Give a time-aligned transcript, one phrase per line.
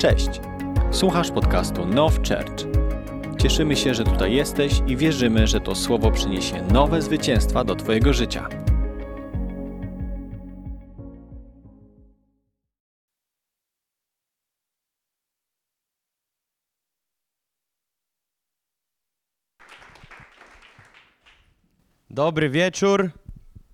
[0.00, 0.40] Cześć!
[0.90, 2.66] Słuchasz podcastu Now Church.
[3.38, 8.12] Cieszymy się, że tutaj jesteś i wierzymy, że to słowo przyniesie nowe zwycięstwa do Twojego
[8.12, 8.48] życia.
[22.10, 23.10] Dobry wieczór.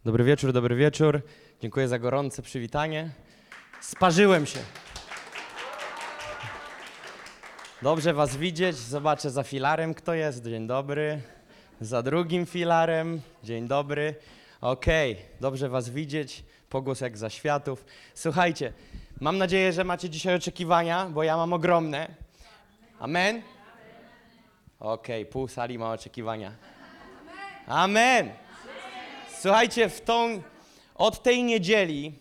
[0.04, 1.22] Dobry wieczór, dobry wieczór.
[1.60, 3.10] Dziękuję za gorące przywitanie.
[3.80, 4.85] Sparzyłem się.
[7.82, 8.76] Dobrze Was widzieć.
[8.76, 10.44] Zobaczę za filarem, kto jest.
[10.44, 11.20] Dzień dobry.
[11.80, 13.20] Za drugim filarem.
[13.44, 14.14] Dzień dobry.
[14.60, 16.44] Okej, dobrze Was widzieć.
[16.68, 17.84] Pogłos jak za światów.
[18.14, 18.72] Słuchajcie,
[19.20, 22.08] mam nadzieję, że macie dzisiaj oczekiwania, bo ja mam ogromne.
[22.98, 23.42] Amen?
[24.80, 26.52] Okej, pół sali ma oczekiwania.
[27.66, 28.30] Amen.
[29.40, 30.42] Słuchajcie, w tą,
[30.94, 32.12] od tej niedzieli,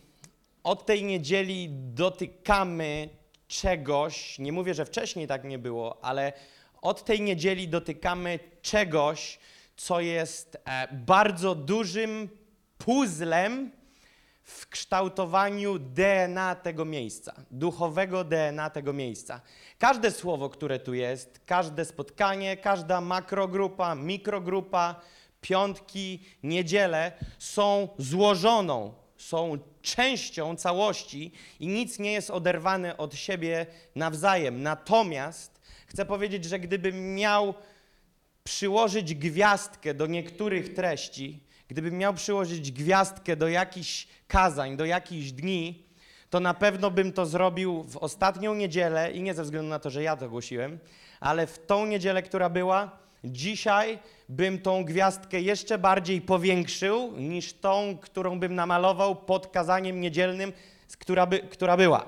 [0.63, 3.09] od tej niedzieli dotykamy
[3.47, 6.33] czegoś, nie mówię, że wcześniej tak nie było, ale
[6.81, 9.39] od tej niedzieli dotykamy czegoś,
[9.77, 12.29] co jest e, bardzo dużym
[12.77, 13.71] puzzlem
[14.43, 19.41] w kształtowaniu DNA tego miejsca, duchowego DNA tego miejsca.
[19.77, 25.01] Każde słowo, które tu jest, każde spotkanie, każda makrogrupa, mikrogrupa,
[25.41, 28.93] piątki, niedziele są złożoną,
[29.25, 34.63] są częścią całości i nic nie jest oderwane od siebie nawzajem.
[34.63, 37.53] Natomiast chcę powiedzieć, że gdybym miał
[38.43, 45.85] przyłożyć gwiazdkę do niektórych treści, gdybym miał przyłożyć gwiazdkę do jakichś kazań, do jakichś dni,
[46.29, 49.89] to na pewno bym to zrobił w ostatnią niedzielę i nie ze względu na to,
[49.89, 50.79] że ja to głosiłem,
[51.19, 57.97] ale w tą niedzielę, która była, dzisiaj bym tą gwiazdkę jeszcze bardziej powiększył niż tą,
[58.01, 60.53] którą bym namalował pod kazaniem niedzielnym,
[60.99, 62.05] która, by, która była.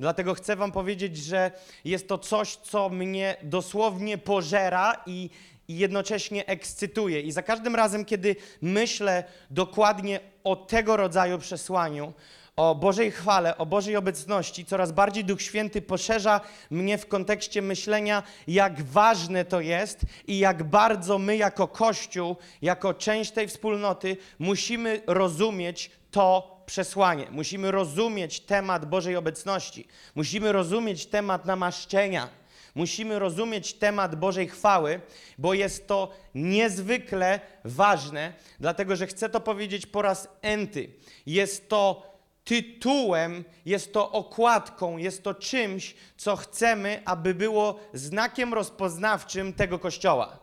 [0.00, 1.50] Dlatego chcę Wam powiedzieć, że
[1.84, 5.30] jest to coś, co mnie dosłownie pożera i,
[5.68, 7.20] i jednocześnie ekscytuje.
[7.20, 12.12] I za każdym razem, kiedy myślę dokładnie o tego rodzaju przesłaniu,
[12.56, 18.22] o Bożej chwale, o Bożej obecności, coraz bardziej Duch Święty poszerza mnie w kontekście myślenia,
[18.46, 25.02] jak ważne to jest i jak bardzo my, jako Kościół, jako część tej wspólnoty, musimy
[25.06, 27.26] rozumieć to przesłanie.
[27.30, 29.86] Musimy rozumieć temat Bożej obecności.
[30.14, 32.28] Musimy rozumieć temat namaszczenia.
[32.74, 35.00] Musimy rozumieć temat Bożej chwały,
[35.38, 40.90] bo jest to niezwykle ważne, dlatego że chcę to powiedzieć po raz enty.
[41.26, 42.13] Jest to
[42.44, 50.38] tytułem, jest to okładką, jest to czymś, co chcemy, aby było znakiem rozpoznawczym tego kościoła.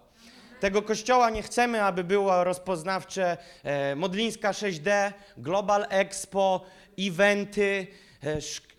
[0.60, 6.62] Tego kościoła nie chcemy, aby było rozpoznawcze e, Modlińska 6D, Global Expo,
[7.00, 7.88] eventy,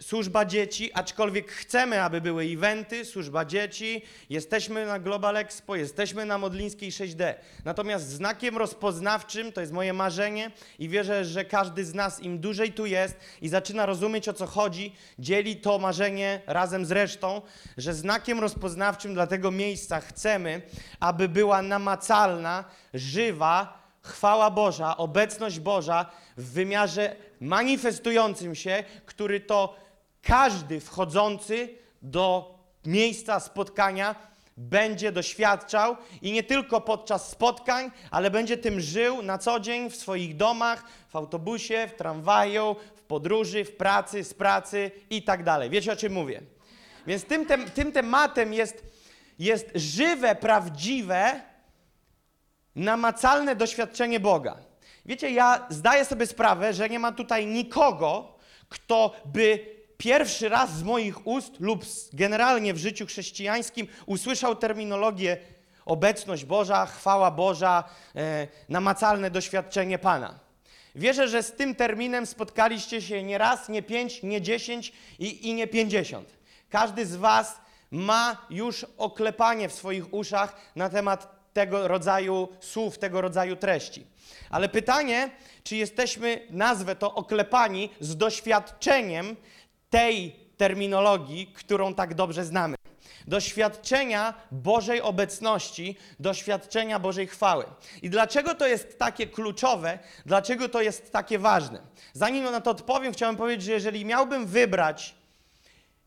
[0.00, 6.38] służba dzieci, aczkolwiek chcemy, aby były eventy, służba dzieci, jesteśmy na Global Expo, jesteśmy na
[6.38, 7.34] Modlińskiej 6D.
[7.64, 12.72] Natomiast znakiem rozpoznawczym, to jest moje marzenie i wierzę, że każdy z nas im dłużej
[12.72, 17.42] tu jest i zaczyna rozumieć o co chodzi, dzieli to marzenie razem z resztą,
[17.76, 20.62] że znakiem rozpoznawczym dla tego miejsca chcemy,
[21.00, 22.64] aby była namacalna,
[22.94, 29.77] żywa, chwała Boża, obecność Boża w wymiarze manifestującym się, który to
[30.23, 31.69] każdy wchodzący
[32.03, 32.55] do
[32.87, 34.15] miejsca spotkania
[34.57, 39.97] będzie doświadczał i nie tylko podczas spotkań, ale będzie tym żył na co dzień w
[39.97, 45.71] swoich domach, w autobusie, w tramwaju, w podróży, w pracy, z pracy i tak dalej.
[45.71, 46.41] Wiecie o czym mówię?
[47.07, 48.84] Więc tym, tem, tym tematem jest,
[49.39, 51.41] jest żywe, prawdziwe,
[52.77, 54.56] namacalne doświadczenie Boga.
[55.06, 58.38] Wiecie, ja zdaję sobie sprawę, że nie ma tutaj nikogo,
[58.69, 59.66] kto by
[59.99, 65.37] pierwszy raz z moich ust lub generalnie w życiu chrześcijańskim usłyszał terminologię
[65.84, 67.84] obecność Boża, chwała Boża,
[68.16, 70.39] e, namacalne doświadczenie Pana.
[70.94, 75.54] Wierzę, że z tym terminem spotkaliście się nie raz, nie pięć, nie dziesięć i, i
[75.54, 76.28] nie pięćdziesiąt.
[76.71, 77.60] Każdy z Was
[77.91, 84.07] ma już oklepanie w swoich uszach na temat tego rodzaju słów, tego rodzaju treści.
[84.51, 85.31] Ale pytanie,
[85.65, 89.37] czy jesteśmy, nazwę to, oklepani z doświadczeniem
[89.91, 92.77] tej terminologii, którą tak dobrze znamy.
[93.27, 97.65] Doświadczenia Bożej obecności, doświadczenia Bożej chwały.
[98.03, 101.81] I dlaczego to jest takie kluczowe, dlaczego to jest takie ważne?
[102.13, 105.15] Zanim na to odpowiem, chciałem powiedzieć, że jeżeli miałbym wybrać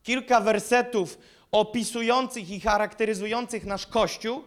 [0.03, 1.17] kilka wersetów
[1.51, 4.43] opisujących i charakteryzujących nasz Kościół,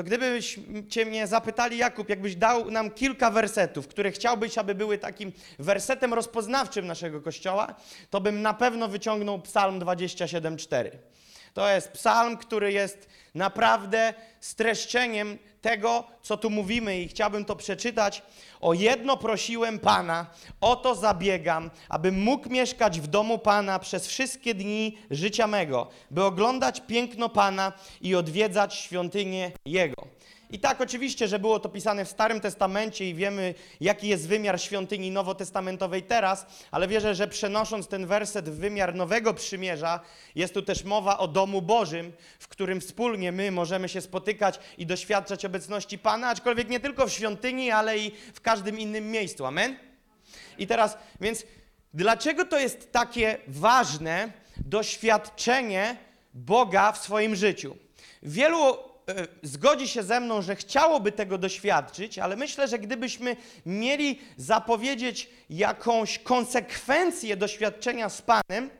[0.00, 5.32] to gdybyście mnie zapytali, Jakub, jakbyś dał nam kilka wersetów, które chciałbyś, aby były takim
[5.58, 7.74] wersetem rozpoznawczym naszego kościoła,
[8.10, 10.90] to bym na pewno wyciągnął Psalm 27,4.
[11.54, 18.22] To jest psalm, który jest naprawdę streszczeniem tego, co tu mówimy, i chciałbym to przeczytać.
[18.60, 20.26] O jedno prosiłem Pana,
[20.60, 26.24] o to zabiegam, abym mógł mieszkać w domu Pana przez wszystkie dni życia mego, by
[26.24, 30.06] oglądać piękno Pana i odwiedzać świątynię Jego.
[30.50, 34.60] I tak oczywiście, że było to pisane w Starym Testamencie i wiemy, jaki jest wymiar
[34.60, 40.00] świątyni nowotestamentowej teraz, ale wierzę, że przenosząc ten werset w wymiar Nowego Przymierza,
[40.34, 44.86] jest tu też mowa o domu Bożym, w którym wspólnie my możemy się spotykać i
[44.86, 49.46] doświadczać obecności Pana, aczkolwiek nie tylko w świątyni, ale i w każdym innym miejscu.
[49.46, 49.76] Amen?
[50.58, 51.44] I teraz, więc
[51.94, 55.96] dlaczego to jest takie ważne doświadczenie
[56.34, 57.76] Boga w swoim życiu?
[58.22, 58.89] Wielu
[59.42, 63.36] zgodzi się ze mną, że chciałoby tego doświadczyć, ale myślę, że gdybyśmy
[63.66, 68.70] mieli zapowiedzieć jakąś konsekwencję doświadczenia z Panem,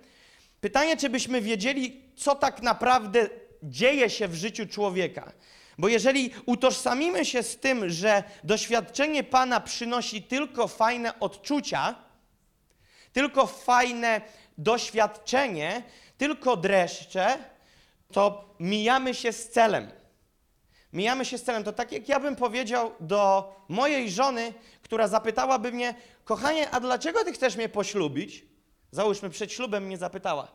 [0.60, 3.28] pytanie, czy byśmy wiedzieli, co tak naprawdę
[3.62, 5.32] dzieje się w życiu człowieka.
[5.78, 11.94] Bo jeżeli utożsamimy się z tym, że doświadczenie Pana przynosi tylko fajne odczucia,
[13.12, 14.20] tylko fajne
[14.58, 15.82] doświadczenie,
[16.18, 17.38] tylko dreszcze,
[18.12, 19.99] to mijamy się z celem.
[20.92, 21.64] Mijamy się z celem.
[21.64, 25.94] To tak jak ja bym powiedział do mojej żony, która zapytałaby mnie,
[26.24, 28.44] kochanie, a dlaczego ty chcesz mnie poślubić?
[28.90, 30.48] Załóżmy, przed ślubem mnie zapytała.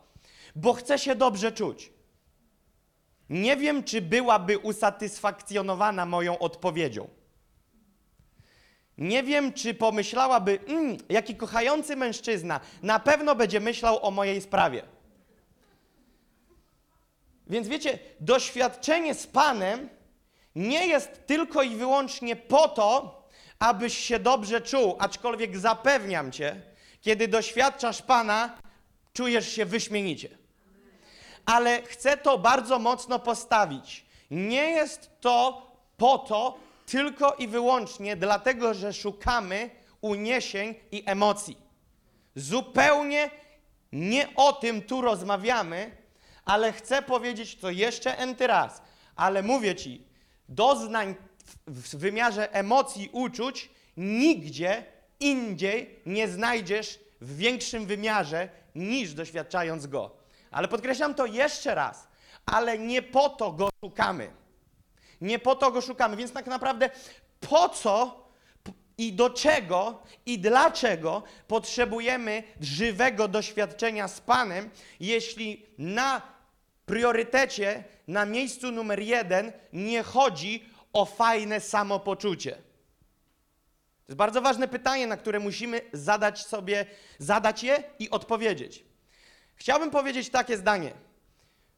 [0.56, 1.94] Bo chcę się dobrze czuć.
[3.30, 7.08] Nie wiem, czy byłaby usatysfakcjonowana moją odpowiedzią.
[8.98, 14.84] Nie wiem, czy pomyślałaby, mm, jaki kochający mężczyzna, na pewno będzie myślał o mojej sprawie.
[17.48, 19.90] Więc wiecie, doświadczenie z Panem
[20.56, 23.22] nie jest tylko i wyłącznie po to,
[23.60, 26.62] abyś się dobrze czuł, aczkolwiek zapewniam cię,
[27.02, 28.57] kiedy doświadczasz Pana,
[29.13, 30.30] czujesz się wyśmienicie.
[31.46, 34.06] Ale chcę to bardzo mocno postawić.
[34.31, 39.69] Nie jest to po to tylko i wyłącznie dlatego, że szukamy
[40.01, 41.58] uniesień i emocji.
[42.36, 43.30] Zupełnie
[43.92, 45.98] nie o tym tu rozmawiamy,
[46.46, 48.81] ale chcę powiedzieć to jeszcze enty raz.
[49.16, 50.06] Ale mówię ci,
[50.50, 51.15] doznań
[51.68, 54.83] w, wymiarze emocji, uczuć nigdzie
[55.19, 60.15] indziej nie znajdziesz w większym wymiarze niż doświadczając go.
[60.51, 62.07] Ale podkreślam to jeszcze raz,
[62.45, 64.31] ale nie po to go szukamy.
[65.21, 66.89] Nie po to go szukamy, więc tak naprawdę
[67.39, 68.25] po co
[68.98, 74.69] i do czego i dlaczego potrzebujemy żywego doświadczenia z Panem,
[75.00, 76.21] jeśli na
[76.86, 82.52] priorytecie, na miejscu numer jeden nie chodzi o fajne samopoczucie.
[84.06, 86.86] To jest bardzo ważne pytanie, na które musimy zadać sobie,
[87.19, 88.86] zadać je i odpowiedzieć.
[89.56, 90.92] Chciałbym powiedzieć takie zdanie.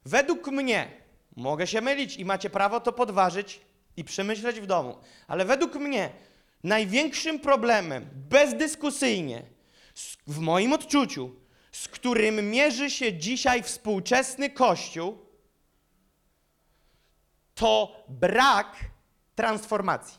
[0.05, 0.91] Według mnie,
[1.35, 3.61] mogę się mylić i macie prawo to podważyć
[3.97, 4.97] i przemyśleć w domu,
[5.27, 6.09] ale według mnie
[6.63, 9.43] największym problemem, bezdyskusyjnie,
[10.27, 11.35] w moim odczuciu,
[11.71, 15.26] z którym mierzy się dzisiaj współczesny Kościół,
[17.57, 18.75] to brak
[19.35, 20.17] transformacji.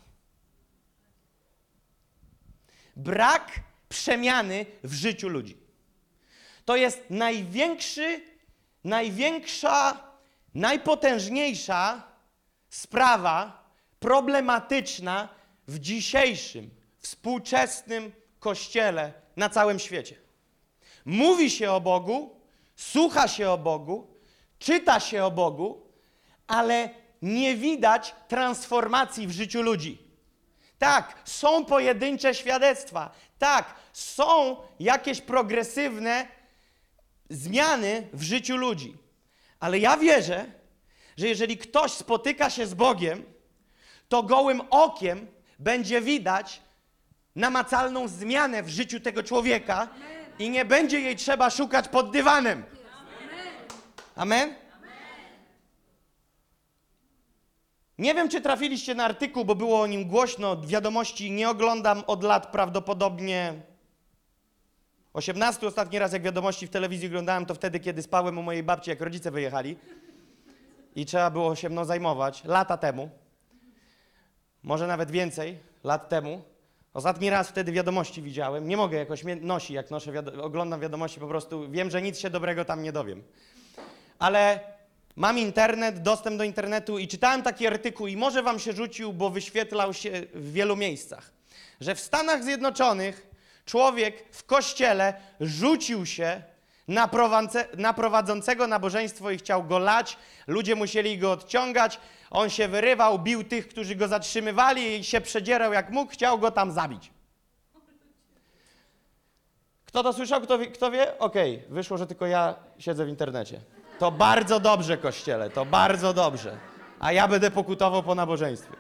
[2.96, 5.56] Brak przemiany w życiu ludzi.
[6.64, 8.20] To jest największy,
[8.85, 10.02] największa,
[10.54, 12.02] najpotężniejsza
[12.68, 13.64] sprawa
[14.00, 15.28] problematyczna
[15.68, 20.16] w dzisiejszym, współczesnym kościele na całym świecie.
[21.04, 22.40] Mówi się o Bogu,
[22.76, 24.14] słucha się o Bogu,
[24.59, 25.87] czyta się o Bogu,
[26.47, 26.90] ale
[27.22, 29.98] nie widać transformacji w życiu ludzi.
[30.78, 33.10] Tak, są pojedyncze świadectwa.
[33.38, 36.26] Tak, są jakieś progresywne
[37.30, 38.96] zmiany w życiu ludzi.
[39.60, 40.46] Ale ja wierzę,
[41.16, 43.25] że jeżeli ktoś spotyka się z Bogiem,
[44.08, 45.26] to gołym okiem
[45.58, 46.62] będzie widać
[47.37, 49.88] namacalną zmianę w życiu tego człowieka
[50.38, 52.64] i nie będzie jej trzeba szukać pod dywanem.
[54.16, 54.67] Amen?
[57.99, 60.57] Nie wiem, czy trafiliście na artykuł, bo było o nim głośno.
[60.61, 63.55] Wiadomości nie oglądam od lat prawdopodobnie
[65.12, 65.67] 18.
[65.67, 69.00] Ostatni raz, jak wiadomości w telewizji oglądałem, to wtedy, kiedy spałem u mojej babci, jak
[69.00, 69.76] rodzice wyjechali.
[70.97, 72.45] I trzeba było się mną zajmować.
[72.45, 73.11] Lata temu.
[74.62, 76.43] Może nawet więcej lat temu.
[76.95, 78.69] Ostatni raz wtedy wiadomości widziałem.
[78.69, 82.19] Nie mogę jakoś mnie nosi, jak noszę wiado- oglądam wiadomości, po prostu wiem, że nic
[82.19, 83.23] się dobrego tam nie dowiem.
[84.19, 84.61] Ale
[85.18, 89.30] mam internet, dostęp do internetu i czytałem taki artykuł i może wam się rzucił, bo
[89.30, 91.32] wyświetlał się w wielu miejscach,
[91.80, 93.26] że w Stanach Zjednoczonych
[93.64, 96.42] człowiek w kościele rzucił się
[97.76, 100.16] na, prowadzącego nabożeństwo i chciał go lać.
[100.46, 102.00] Ludzie musieli go odciągać.
[102.30, 106.50] On się wyrywał, bił tych, którzy go zatrzymywali i się przedzierał jak mógł, chciał go
[106.50, 107.10] tam zabić.
[109.84, 110.40] Kto to słyszał?
[110.40, 110.66] Kto wie?
[110.66, 111.18] Kto wie?
[111.18, 113.60] Okej, wyszło, że tylko ja siedzę w internecie.
[113.99, 116.57] To bardzo dobrze, kościele, to bardzo dobrze.
[117.00, 118.73] A ja będę pokutował po nabożeństwie.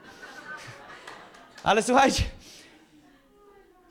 [1.62, 2.22] Ale słuchajcie,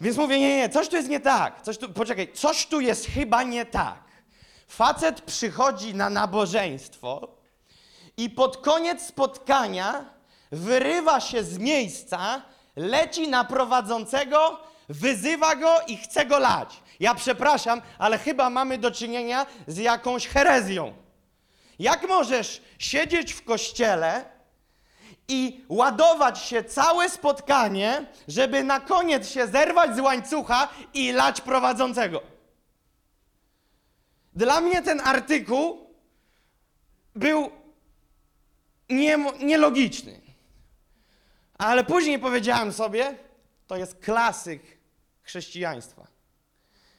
[0.02, 1.62] więc mówię, nie, nie, coś tu jest nie tak.
[1.62, 4.04] Coś tu, poczekaj, coś tu jest chyba nie tak.
[4.68, 7.28] Facet przychodzi na nabożeństwo
[8.18, 10.06] i pod koniec spotkania
[10.52, 12.42] wyrywa się z miejsca,
[12.76, 16.84] leci na prowadzącego, wyzywa go i chce go lać.
[17.00, 21.07] Ja przepraszam, ale chyba mamy do czynienia z jakąś herezją.
[21.80, 24.26] Jak możesz siedzieć w kościele
[25.28, 32.22] i ładować się całe spotkanie, żeby na koniec się zerwać z łańcucha i lać prowadzącego?
[34.34, 35.88] Dla mnie ten artykuł
[37.16, 37.52] był
[38.90, 40.22] nie, nielogiczny.
[41.58, 43.16] Ale później powiedziałem sobie,
[43.68, 44.62] to jest klasyk
[45.22, 46.08] chrześcijaństwa.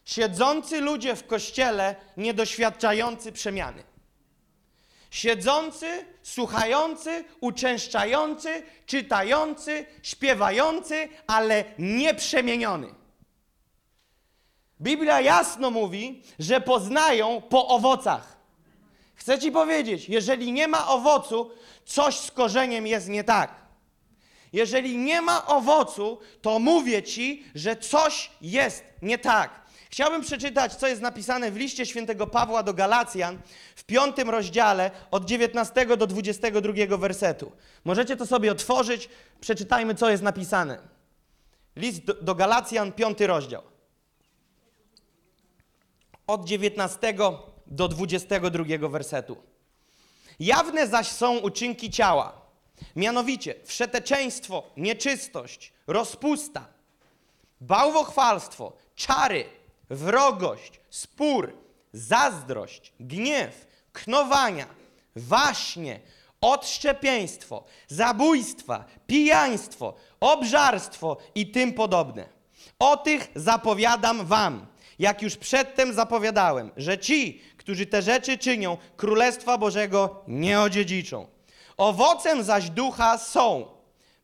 [0.04, 3.87] Siedzący ludzie w kościele, niedoświadczający przemiany.
[5.10, 12.94] Siedzący, słuchający, uczęszczający, czytający, śpiewający, ale nieprzemieniony.
[14.80, 18.38] Biblia jasno mówi, że poznają po owocach.
[19.14, 21.50] Chcę ci powiedzieć, jeżeli nie ma owocu,
[21.84, 23.54] coś z korzeniem jest nie tak.
[24.52, 29.67] Jeżeli nie ma owocu, to mówię ci, że coś jest nie tak.
[29.90, 33.38] Chciałbym przeczytać, co jest napisane w liście świętego Pawła do Galacjan
[33.76, 37.52] w piątym rozdziale od 19 do 22 wersetu.
[37.84, 39.08] Możecie to sobie otworzyć,
[39.40, 40.78] przeczytajmy, co jest napisane.
[41.76, 43.62] List do, do Galacjan, piąty rozdział.
[46.26, 47.14] Od 19
[47.66, 49.36] do 22 wersetu.
[50.40, 52.40] Jawne zaś są uczynki ciała,
[52.96, 56.66] mianowicie wszeteczeństwo, nieczystość, rozpusta,
[57.60, 59.57] bałwochwalstwo, czary,
[59.90, 61.52] wrogość, spór,
[61.92, 64.66] zazdrość, gniew, knowania,
[65.16, 66.00] waśnie,
[66.40, 72.28] odszczepieństwo, zabójstwa, pijaństwo, obżarstwo i tym podobne.
[72.78, 74.66] O tych zapowiadam wam,
[74.98, 81.26] jak już przedtem zapowiadałem, że ci, którzy te rzeczy czynią, Królestwa Bożego nie odziedziczą.
[81.76, 83.66] Owocem zaś ducha są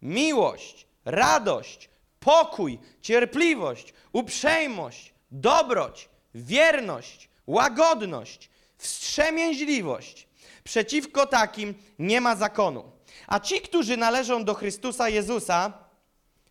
[0.03, 1.89] miłość, radość,
[2.21, 10.29] pokój, cierpliwość, uprzejmość, dobroć, wierność, łagodność, wstrzemięźliwość.
[10.65, 12.93] Przeciwko takim nie ma zakonu.
[13.27, 15.73] A ci, którzy należą do Chrystusa Jezusa,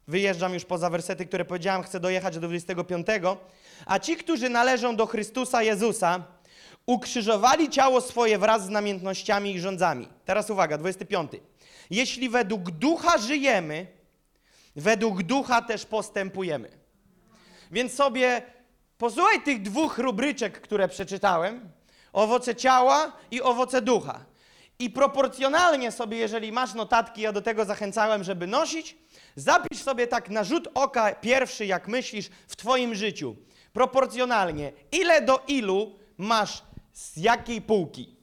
[0.07, 3.07] wyjeżdżam już poza wersety, które powiedziałem, chcę dojechać do 25,
[3.85, 6.23] a ci, którzy należą do Chrystusa Jezusa,
[6.85, 10.07] ukrzyżowali ciało swoje wraz z namiętnościami i rządzami.
[10.25, 11.31] Teraz uwaga, 25.
[11.89, 13.87] Jeśli według ducha żyjemy,
[14.75, 16.69] według ducha też postępujemy.
[17.71, 18.41] Więc sobie
[18.97, 21.69] posłuchaj tych dwóch rubryczek, które przeczytałem:
[22.13, 24.25] owoce ciała i owoce ducha.
[24.79, 28.97] I proporcjonalnie sobie, jeżeli masz notatki, ja do tego zachęcałem, żeby nosić,
[29.35, 33.35] zapisz sobie tak na rzut oka pierwszy, jak myślisz w Twoim życiu.
[33.73, 38.15] Proporcjonalnie, ile do ilu masz z jakiej półki?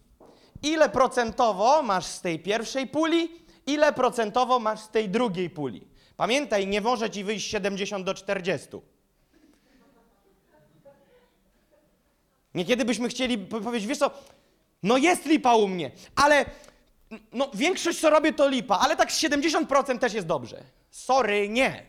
[0.63, 3.31] Ile procentowo masz z tej pierwszej puli,
[3.67, 5.89] ile procentowo masz z tej drugiej puli?
[6.17, 8.69] Pamiętaj, nie może ci wyjść 70 do 40.
[12.55, 14.11] Niekiedy byśmy chcieli po- powiedzieć, wiesz co,
[14.83, 16.45] no jest lipa u mnie, ale
[17.33, 20.63] no większość co robię to lipa, ale tak z 70% też jest dobrze.
[20.91, 21.87] Sorry, nie.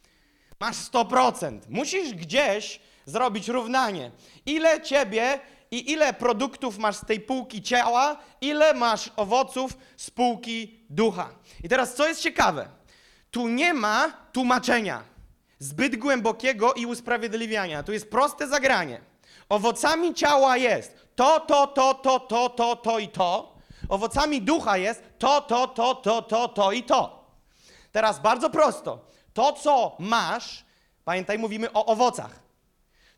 [0.60, 1.58] Masz 100%.
[1.68, 4.10] Musisz gdzieś zrobić równanie.
[4.46, 5.40] Ile ciebie
[5.70, 11.28] i ile produktów masz z tej półki ciała, ile masz owoców z półki ducha.
[11.64, 12.68] I teraz co jest ciekawe?
[13.30, 15.02] Tu nie ma tłumaczenia
[15.58, 17.82] zbyt głębokiego i usprawiedliwiania.
[17.82, 19.00] Tu jest proste zagranie.
[19.48, 23.54] Owocami ciała jest to, to, to, to, to, to, to i to.
[23.88, 27.24] Owocami ducha jest to, to, to, to, to, to i to.
[27.92, 28.98] Teraz bardzo prosto.
[29.34, 30.64] To, co masz,
[31.04, 32.40] pamiętaj, mówimy o owocach.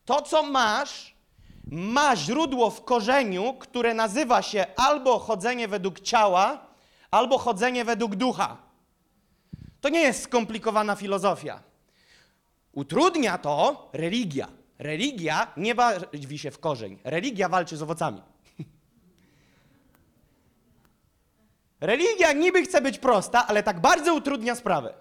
[0.05, 1.15] To, co masz,
[1.67, 6.67] ma źródło w korzeniu, które nazywa się albo chodzenie według ciała,
[7.11, 8.57] albo chodzenie według ducha.
[9.81, 11.63] To nie jest skomplikowana filozofia.
[12.73, 14.49] Utrudnia to religia.
[14.79, 16.99] Religia nie bawi się w korzeń.
[17.05, 18.23] Religia walczy z owocami.
[21.81, 24.95] Religia niby chce być prosta, ale tak bardzo utrudnia sprawę.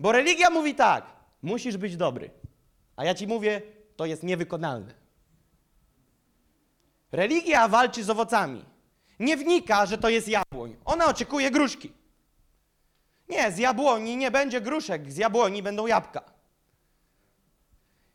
[0.00, 1.06] Bo religia mówi tak:
[1.42, 2.30] musisz być dobry.
[2.96, 3.62] A ja ci mówię,
[3.96, 4.94] to jest niewykonalne.
[7.12, 8.64] Religia walczy z owocami.
[9.20, 10.76] Nie wnika, że to jest jabłoń.
[10.84, 11.92] Ona oczekuje gruszki.
[13.28, 16.22] Nie, z jabłoni nie będzie gruszek, z jabłoni będą jabłka.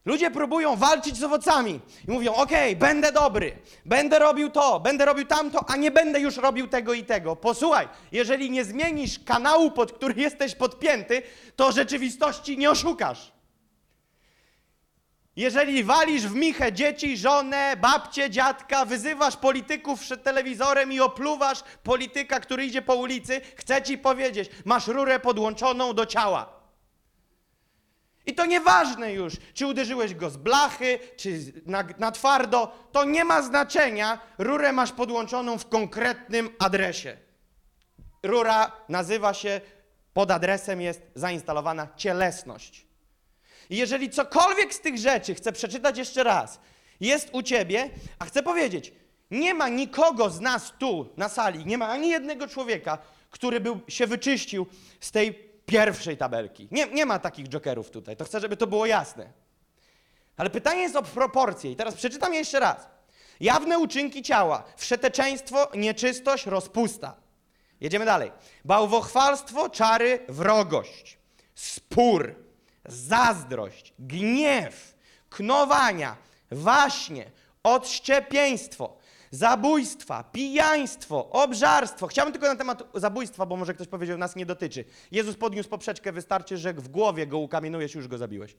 [0.07, 5.25] Ludzie próbują walczyć z owocami i mówią: OK, będę dobry, będę robił to, będę robił
[5.25, 7.35] tamto, a nie będę już robił tego i tego.
[7.35, 11.21] Posłuchaj, jeżeli nie zmienisz kanału, pod który jesteś podpięty,
[11.55, 13.31] to rzeczywistości nie oszukasz.
[15.35, 22.39] Jeżeli walisz w michę dzieci, żonę, babcię, dziadka, wyzywasz polityków przed telewizorem i opluwasz polityka,
[22.39, 26.56] który idzie po ulicy, chcę ci powiedzieć, masz rurę podłączoną do ciała.
[28.27, 33.25] I to nieważne już, czy uderzyłeś go z blachy, czy na, na twardo, to nie
[33.25, 34.19] ma znaczenia.
[34.37, 37.17] Rurę masz podłączoną w konkretnym adresie.
[38.23, 39.61] Rura nazywa się,
[40.13, 42.85] pod adresem jest zainstalowana cielesność.
[43.69, 46.59] I jeżeli cokolwiek z tych rzeczy, chcę przeczytać jeszcze raz,
[46.99, 48.93] jest u ciebie, a chcę powiedzieć,
[49.31, 52.97] nie ma nikogo z nas tu na sali, nie ma ani jednego człowieka,
[53.29, 54.65] który był, się wyczyścił
[54.99, 56.67] z tej pierwszej tabelki.
[56.71, 59.29] Nie, nie ma takich jokerów tutaj, to chcę, żeby to było jasne.
[60.37, 62.87] Ale pytanie jest o proporcje i teraz przeczytam je jeszcze raz.
[63.39, 67.15] Jawne uczynki ciała, wszeteczeństwo, nieczystość, rozpusta.
[67.81, 68.31] Jedziemy dalej.
[68.65, 71.17] Bałwochwalstwo, czary, wrogość,
[71.55, 72.35] spór,
[72.85, 74.95] zazdrość, gniew,
[75.29, 76.15] knowania,
[76.51, 77.31] waśnie,
[77.63, 78.96] odszczepieństwo,
[79.31, 82.07] zabójstwa, pijaństwo, obżarstwo.
[82.07, 84.85] Chciałbym tylko na temat zabójstwa, bo może ktoś powiedział, nas nie dotyczy.
[85.11, 88.55] Jezus podniósł poprzeczkę, wystarczy, że w głowie go ukamienujesz, już go zabiłeś.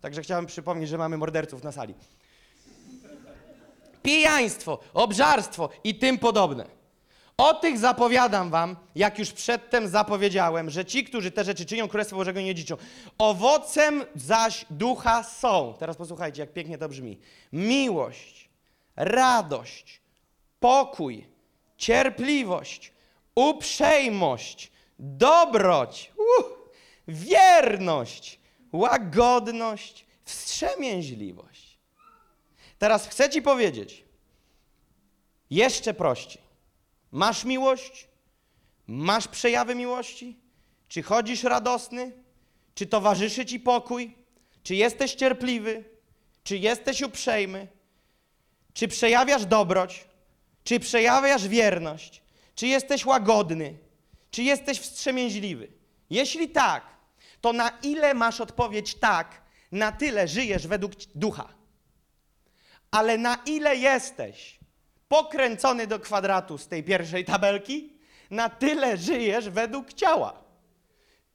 [0.00, 1.94] Także chciałem przypomnieć, że mamy morderców na sali.
[4.02, 6.66] Pijaństwo, obżarstwo i tym podobne.
[7.36, 12.16] O tych zapowiadam wam, jak już przedtem zapowiedziałem, że ci, którzy te rzeczy czynią, Królestwo
[12.16, 12.76] Bożego nie dziedziczą.
[13.18, 17.18] Owocem zaś ducha są, teraz posłuchajcie, jak pięknie to brzmi,
[17.52, 18.48] miłość,
[18.96, 20.00] radość,
[20.64, 21.26] pokój,
[21.76, 22.92] cierpliwość,
[23.34, 26.46] uprzejmość, dobroć, uh,
[27.08, 28.40] wierność,
[28.72, 31.78] łagodność, wstrzemięźliwość.
[32.78, 34.04] Teraz chcę ci powiedzieć,
[35.50, 36.42] jeszcze prościej.
[37.12, 38.08] Masz miłość?
[38.86, 40.38] Masz przejawy miłości?
[40.88, 42.12] Czy chodzisz radosny?
[42.74, 44.16] Czy towarzyszy ci pokój?
[44.62, 45.84] Czy jesteś cierpliwy?
[46.44, 47.68] Czy jesteś uprzejmy?
[48.74, 50.13] Czy przejawiasz dobroć?
[50.64, 52.22] Czy przejawiasz wierność?
[52.54, 53.78] Czy jesteś łagodny?
[54.30, 55.68] Czy jesteś wstrzemięźliwy?
[56.10, 56.84] Jeśli tak,
[57.40, 61.48] to na ile masz odpowiedź tak, na tyle żyjesz według ducha.
[62.90, 64.58] Ale na ile jesteś
[65.08, 67.92] pokręcony do kwadratu z tej pierwszej tabelki,
[68.30, 70.44] na tyle żyjesz według ciała.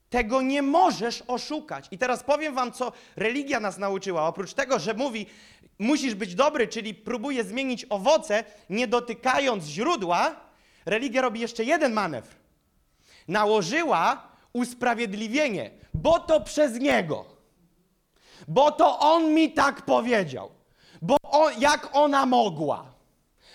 [0.10, 1.88] Tego nie możesz oszukać.
[1.92, 4.28] I teraz powiem wam, co religia nas nauczyła.
[4.28, 5.26] Oprócz tego, że mówi,
[5.80, 10.36] musisz być dobry, czyli próbuje zmienić owoce, nie dotykając źródła,
[10.86, 12.36] religia robi jeszcze jeden manewr.
[13.28, 17.26] Nałożyła usprawiedliwienie, bo to przez niego.
[18.48, 20.52] Bo to on mi tak powiedział.
[21.02, 22.94] Bo on, jak ona mogła.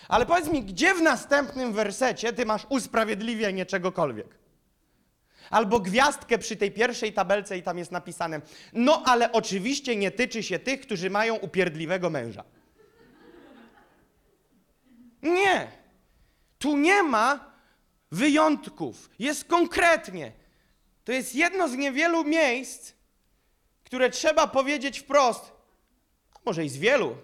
[0.08, 4.43] Ale powiedz mi, gdzie w następnym wersecie ty masz usprawiedliwienie czegokolwiek?
[5.50, 8.40] Albo gwiazdkę przy tej pierwszej tabelce i tam jest napisane,
[8.72, 12.44] no ale oczywiście nie tyczy się tych, którzy mają upierdliwego męża.
[15.22, 15.68] Nie.
[16.58, 17.52] Tu nie ma
[18.12, 19.10] wyjątków.
[19.18, 20.32] Jest konkretnie.
[21.04, 22.92] To jest jedno z niewielu miejsc,
[23.84, 25.52] które trzeba powiedzieć wprost,
[26.34, 27.16] a może i z wielu,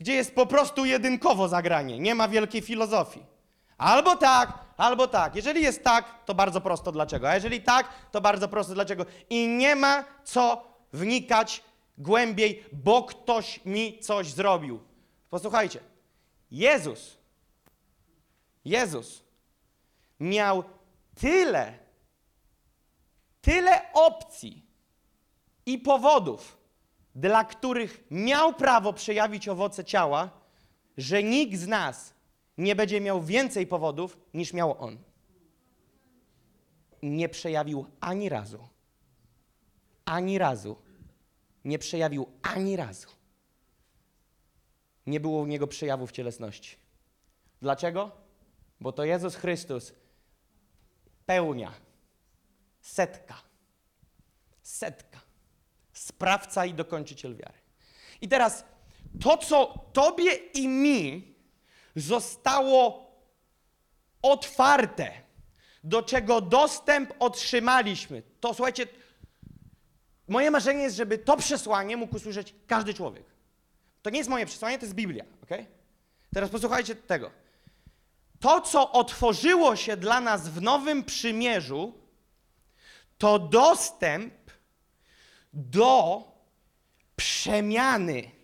[0.00, 3.26] gdzie jest po prostu jedynkowo zagranie, nie ma wielkiej filozofii.
[3.78, 5.36] Albo tak, albo tak.
[5.36, 7.28] Jeżeli jest tak, to bardzo prosto dlaczego.
[7.28, 9.06] A jeżeli tak, to bardzo prosto dlaczego.
[9.30, 11.62] I nie ma co wnikać
[11.98, 14.80] głębiej, bo ktoś mi coś zrobił.
[15.30, 15.80] Posłuchajcie.
[16.50, 17.18] Jezus,
[18.64, 19.22] Jezus
[20.20, 20.64] miał
[21.20, 21.78] tyle,
[23.40, 24.66] tyle opcji
[25.66, 26.58] i powodów,
[27.14, 30.30] dla których miał prawo przejawić owoce ciała,
[30.96, 32.15] że nikt z nas
[32.58, 34.98] nie będzie miał więcej powodów niż miał on.
[37.02, 38.68] Nie przejawił ani razu.
[40.04, 40.76] Ani razu.
[41.64, 43.08] Nie przejawił ani razu.
[45.06, 46.76] Nie było u niego przejawów cielesności.
[47.62, 48.10] Dlaczego?
[48.80, 49.92] Bo to Jezus Chrystus
[51.26, 51.72] pełnia
[52.80, 53.42] setka.
[54.62, 55.20] Setka
[55.92, 57.58] sprawca i dokończyciel wiary.
[58.20, 58.64] I teraz
[59.20, 61.35] to, co tobie i mi
[61.96, 63.10] zostało
[64.22, 65.10] otwarte,
[65.84, 68.22] do czego dostęp otrzymaliśmy.
[68.40, 68.86] To słuchajcie,
[70.28, 73.24] moje marzenie jest, żeby to przesłanie mógł usłyszeć każdy człowiek.
[74.02, 75.50] To nie jest moje przesłanie, to jest Biblia, ok?
[76.34, 77.30] Teraz posłuchajcie tego.
[78.40, 81.94] To, co otworzyło się dla nas w Nowym Przymierzu,
[83.18, 84.34] to dostęp
[85.52, 86.24] do
[87.16, 88.35] przemiany.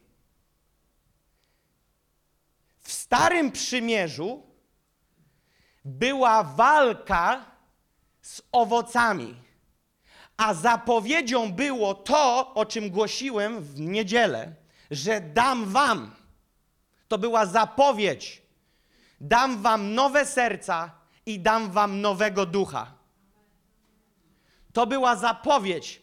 [2.92, 4.42] W Starym Przymierzu
[5.84, 7.44] była walka
[8.22, 9.34] z owocami,
[10.36, 14.54] a zapowiedzią było to, o czym głosiłem w niedzielę,
[14.90, 16.14] że dam wam.
[17.08, 18.42] To była zapowiedź.
[19.20, 20.90] Dam wam nowe serca
[21.26, 22.94] i dam wam nowego ducha.
[24.72, 26.02] To była zapowiedź.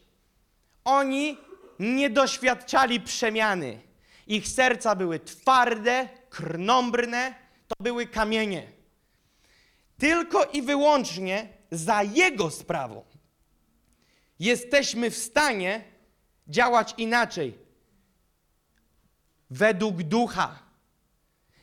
[0.84, 1.38] Oni
[1.80, 3.82] nie doświadczali przemiany.
[4.28, 7.36] Ich serca były twarde, krnąbrne,
[7.68, 8.72] to były kamienie.
[9.98, 13.06] Tylko i wyłącznie za Jego sprawą
[14.40, 15.84] jesteśmy w stanie
[16.48, 17.58] działać inaczej.
[19.50, 20.60] Według ducha.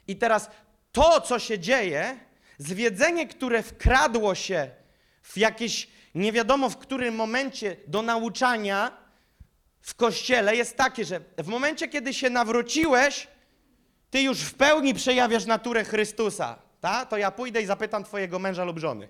[0.09, 0.51] I teraz
[0.93, 2.19] to, co się dzieje,
[2.59, 4.71] zwiedzenie, które wkradło się
[5.23, 8.97] w jakieś nie wiadomo w którym momencie do nauczania
[9.81, 13.29] w kościele, jest takie, że w momencie, kiedy się nawróciłeś,
[14.11, 16.59] ty już w pełni przejawiasz naturę Chrystusa.
[16.81, 17.07] Ta?
[17.07, 19.09] To ja pójdę i zapytam twojego męża lub żony.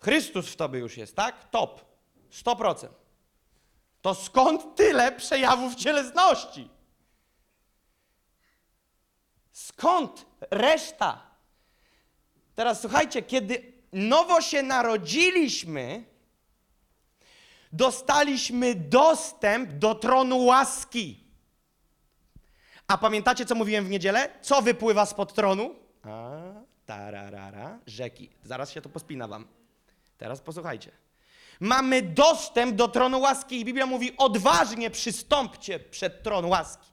[0.00, 1.50] Chrystus w tobie już jest, tak?
[1.50, 1.84] Top.
[2.32, 2.88] 100%.
[4.02, 6.68] To skąd tyle przejawów cielesności?
[9.52, 11.30] Skąd reszta?
[12.54, 16.04] Teraz słuchajcie, kiedy nowo się narodziliśmy,
[17.72, 21.21] dostaliśmy dostęp do tronu łaski.
[22.92, 24.28] A pamiętacie, co mówiłem w niedzielę?
[24.42, 25.74] Co wypływa spod tronu?
[26.02, 26.30] A,
[26.86, 28.30] tararara, rzeki.
[28.44, 29.46] Zaraz się to pospina wam.
[30.18, 30.90] Teraz posłuchajcie.
[31.60, 36.88] Mamy dostęp do tronu łaski i Biblia mówi odważnie przystąpcie przed tron łaski.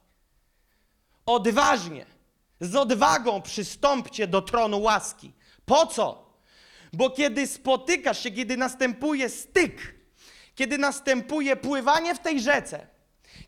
[1.26, 2.06] Odważnie,
[2.60, 5.32] z odwagą przystąpcie do tronu łaski.
[5.64, 6.36] Po co?
[6.92, 9.94] Bo kiedy spotykasz się, kiedy następuje styk,
[10.54, 12.86] kiedy następuje pływanie w tej rzece,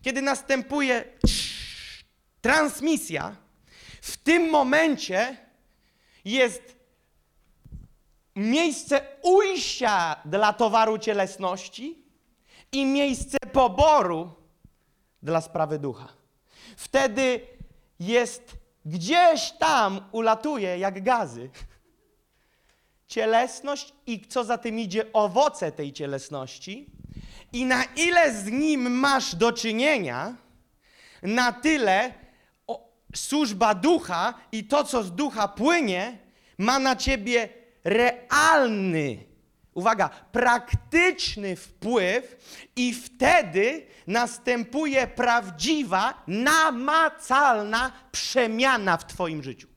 [0.03, 1.05] kiedy następuje
[2.43, 3.37] transmisja,
[4.03, 5.37] w tym momencie
[6.25, 6.77] jest
[8.37, 11.99] miejsce ujścia dla towaru cielesności
[12.73, 14.31] i miejsce poboru
[15.23, 16.09] dla sprawy ducha.
[16.77, 17.41] Wtedy
[18.01, 18.53] jest
[18.85, 21.51] gdzieś tam ulatuje jak gazy
[23.07, 26.87] cielesność i co za tym idzie owoce tej cielesności.
[27.53, 30.37] I na ile z nim masz do czynienia,
[31.23, 32.22] na tyle
[33.15, 36.19] służba ducha i to, co z ducha płynie,
[36.59, 37.49] ma na ciebie
[37.85, 39.25] realny,
[39.75, 42.37] uwaga, praktyczny wpływ,
[42.77, 49.72] i wtedy następuje prawdziwa, namacalna przemiana w Twoim życiu.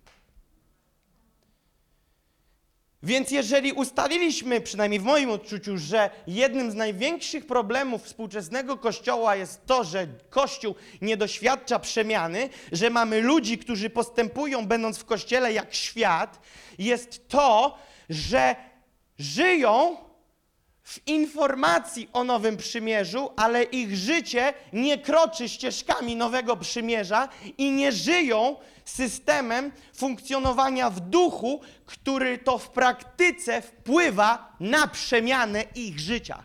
[3.06, 9.66] Więc jeżeli ustaliliśmy, przynajmniej w moim odczuciu, że jednym z największych problemów współczesnego Kościoła jest
[9.66, 15.74] to, że Kościół nie doświadcza przemiany, że mamy ludzi, którzy postępują będąc w Kościele jak
[15.74, 16.40] świat,
[16.78, 17.78] jest to,
[18.10, 18.56] że
[19.20, 19.98] żyją
[20.86, 27.92] w informacji o Nowym Przymierzu, ale ich życie nie kroczy ścieżkami Nowego Przymierza i nie
[27.92, 36.44] żyją systemem funkcjonowania w duchu, który to w praktyce wpływa na przemianę ich życia.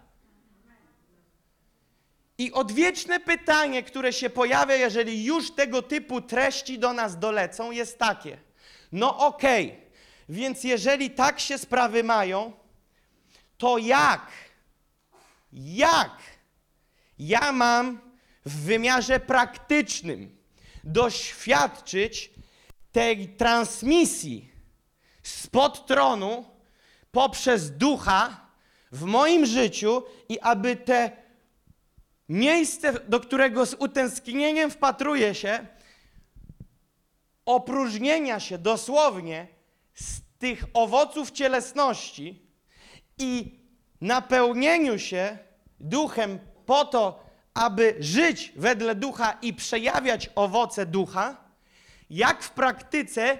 [2.38, 7.98] I odwieczne pytanie, które się pojawia, jeżeli już tego typu treści do nas dolecą, jest
[7.98, 8.38] takie:
[8.92, 9.80] no okej, okay,
[10.28, 12.59] więc jeżeli tak się sprawy mają,
[13.60, 14.26] to jak,
[15.52, 16.16] jak?
[17.18, 18.00] Ja mam
[18.46, 20.36] w wymiarze praktycznym
[20.84, 22.30] doświadczyć
[22.92, 24.52] tej transmisji
[25.22, 26.44] spod tronu
[27.12, 28.46] poprzez ducha
[28.92, 31.16] w moim życiu i aby te
[32.28, 35.66] miejsce, do którego z utęsknieniem wpatruję się,
[37.46, 39.48] opróżnienia się dosłownie
[39.94, 42.49] z tych owoców cielesności
[43.20, 43.58] i
[44.00, 45.38] napełnieniu się
[45.80, 51.36] duchem po to, aby żyć wedle ducha i przejawiać owoce ducha,
[52.10, 53.38] jak w praktyce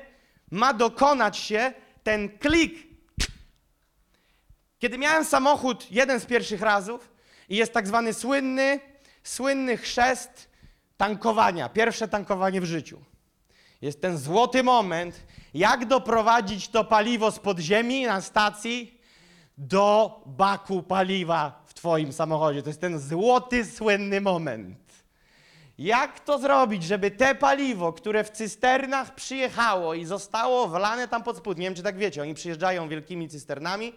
[0.50, 2.90] ma dokonać się ten klik.
[4.78, 7.12] Kiedy miałem samochód jeden z pierwszych razów
[7.48, 8.80] i jest tak zwany słynny,
[9.22, 10.50] słynny chrzest
[10.96, 13.00] tankowania, pierwsze tankowanie w życiu.
[13.82, 18.99] Jest ten złoty moment, jak doprowadzić to paliwo z podziemi na stacji
[19.61, 22.62] do baku paliwa w Twoim samochodzie.
[22.62, 24.79] To jest ten złoty, słynny moment.
[25.79, 31.37] Jak to zrobić, żeby te paliwo, które w cysternach przyjechało i zostało wlane tam pod
[31.37, 33.92] spód, nie wiem czy tak wiecie, oni przyjeżdżają wielkimi cysternami,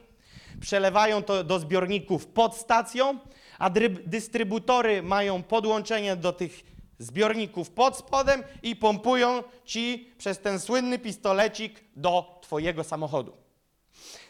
[0.60, 3.20] przelewają to do zbiorników pod stacją,
[3.60, 3.70] a
[4.06, 6.64] dystrybutory mają podłączenie do tych
[7.00, 13.44] zbiorników pod spodem i pompują ci przez ten słynny pistolecik do twojego samochodu.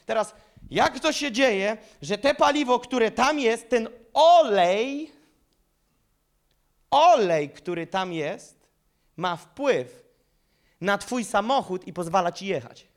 [0.05, 0.35] Teraz,
[0.71, 5.11] jak to się dzieje, że te paliwo, które tam jest, ten olej,
[6.91, 8.67] olej, który tam jest,
[9.17, 10.03] ma wpływ
[10.81, 12.87] na twój samochód i pozwala ci jechać?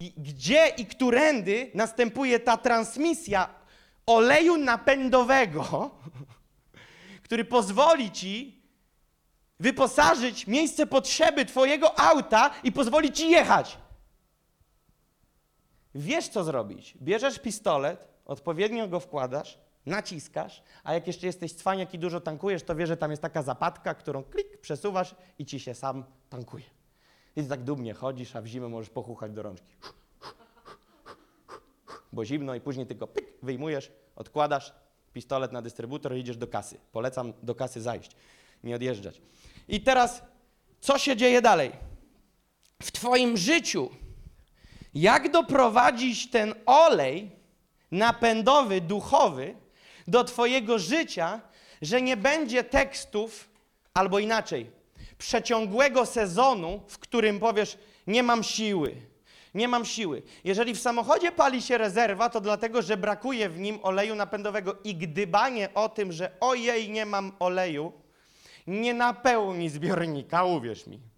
[0.00, 3.48] I gdzie i którędy następuje ta transmisja
[4.06, 5.90] oleju napędowego,
[7.24, 8.60] który pozwoli ci
[9.60, 13.78] wyposażyć miejsce potrzeby twojego auta i pozwoli ci jechać.
[15.94, 16.94] Wiesz, co zrobić.
[17.02, 22.74] Bierzesz pistolet, odpowiednio go wkładasz, naciskasz, a jak jeszcze jesteś cwaniak i dużo tankujesz, to
[22.76, 26.64] wiesz, że tam jest taka zapadka, którą klik, przesuwasz i ci się sam tankuje.
[27.36, 29.74] I tak dumnie chodzisz, a w zimę możesz pochuchać do rączki.
[32.12, 34.74] Bo zimno i później tylko pyk, wyjmujesz, odkładasz
[35.12, 36.78] pistolet na dystrybutor i idziesz do kasy.
[36.92, 38.10] Polecam do kasy zajść,
[38.64, 39.20] nie odjeżdżać.
[39.68, 40.22] I teraz,
[40.80, 41.72] co się dzieje dalej?
[42.82, 43.90] W Twoim życiu,
[44.94, 47.30] jak doprowadzić ten olej
[47.90, 49.54] napędowy, duchowy
[50.08, 51.40] do Twojego życia,
[51.82, 53.50] że nie będzie tekstów,
[53.94, 54.70] albo inaczej,
[55.18, 58.96] przeciągłego sezonu, w którym powiesz, nie mam siły,
[59.54, 60.22] nie mam siły.
[60.44, 64.94] Jeżeli w samochodzie pali się rezerwa, to dlatego, że brakuje w nim oleju napędowego i
[64.94, 67.92] gdybanie o tym, że ojej, nie mam oleju,
[68.66, 71.09] nie napełni zbiornika, uwierz mi.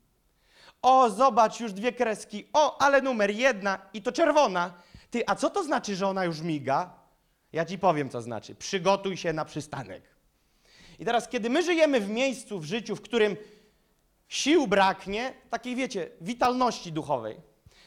[0.83, 2.49] O, zobacz, już dwie kreski.
[2.53, 4.73] O, ale numer jedna i to czerwona.
[5.11, 6.91] Ty, a co to znaczy, że ona już miga?
[7.53, 8.55] Ja ci powiem, co znaczy.
[8.55, 10.03] Przygotuj się na przystanek.
[10.99, 13.37] I teraz, kiedy my żyjemy w miejscu w życiu, w którym
[14.29, 17.37] sił braknie, takiej wiecie, witalności duchowej,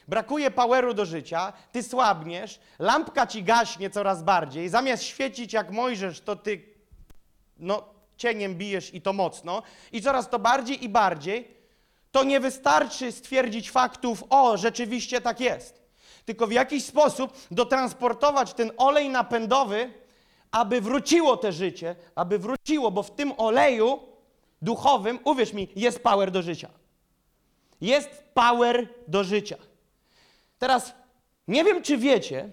[0.07, 6.21] brakuje poweru do życia, ty słabniesz, lampka ci gaśnie coraz bardziej, zamiast świecić jak Mojżesz,
[6.21, 6.63] to ty
[7.57, 7.83] no,
[8.17, 11.54] cieniem bijesz i to mocno, i coraz to bardziej i bardziej,
[12.15, 15.81] to nie wystarczy stwierdzić faktów, o, rzeczywiście tak jest.
[16.25, 19.93] Tylko w jakiś sposób dotransportować ten olej napędowy,
[20.51, 23.99] aby wróciło te życie, aby wróciło, bo w tym oleju
[24.61, 26.69] duchowym, uwierz mi, jest power do życia.
[27.81, 29.57] Jest power do życia.
[30.59, 30.93] Teraz
[31.47, 32.49] nie wiem, czy wiecie,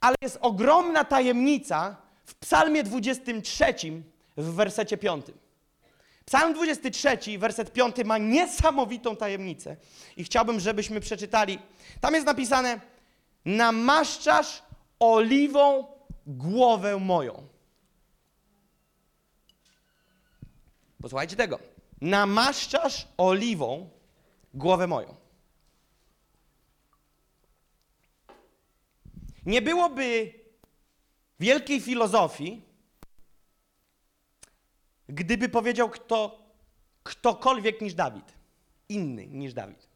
[0.00, 3.74] ale jest ogromna tajemnica w Psalmie 23
[4.36, 5.26] w wersecie 5.
[6.28, 9.76] Psalm 23, werset 5 ma niesamowitą tajemnicę
[10.16, 11.58] i chciałbym, żebyśmy przeczytali.
[12.00, 12.80] Tam jest napisane:
[13.44, 14.62] Namaszczasz
[14.98, 15.86] oliwą
[16.26, 17.48] głowę moją.
[21.02, 21.58] Posłuchajcie tego.
[22.00, 23.90] Namaszczasz oliwą
[24.54, 25.14] głowę moją.
[29.46, 30.32] Nie byłoby
[31.40, 32.67] wielkiej filozofii,
[35.08, 36.38] gdyby powiedział kto,
[37.02, 38.34] ktokolwiek niż Dawid.
[38.88, 39.88] Inny niż Dawid.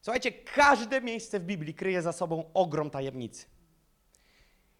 [0.00, 3.46] Słuchajcie, każde miejsce w Biblii kryje za sobą ogrom tajemnicy.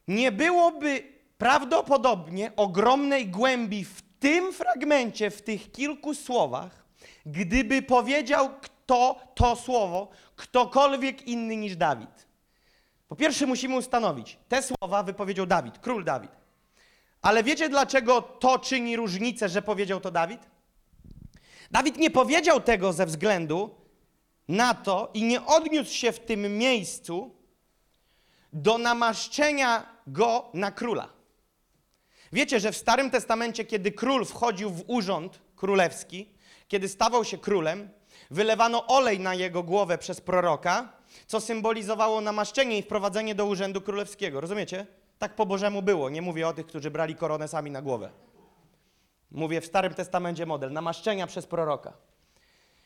[0.08, 6.84] Nie byłoby prawdopodobnie ogromnej głębi w tym fragmencie, w tych kilku słowach,
[7.26, 12.28] gdyby powiedział kto to słowo, ktokolwiek inny niż Dawid.
[13.08, 16.39] Po pierwsze musimy ustanowić, te słowa wypowiedział Dawid, król Dawid.
[17.22, 20.40] Ale wiecie dlaczego to czyni różnicę, że powiedział to Dawid?
[21.70, 23.74] Dawid nie powiedział tego ze względu
[24.48, 27.34] na to i nie odniósł się w tym miejscu
[28.52, 31.08] do namaszczenia go na króla.
[32.32, 36.28] Wiecie, że w Starym Testamencie, kiedy król wchodził w urząd królewski,
[36.68, 37.88] kiedy stawał się królem,
[38.30, 40.92] wylewano olej na jego głowę przez proroka,
[41.26, 44.40] co symbolizowało namaszczenie i wprowadzenie do urzędu królewskiego.
[44.40, 44.86] Rozumiecie?
[45.20, 46.10] Tak po Bożemu było.
[46.10, 48.10] Nie mówię o tych, którzy brali koronę sami na głowę.
[49.30, 51.92] Mówię w Starym Testamencie model namaszczenia przez proroka.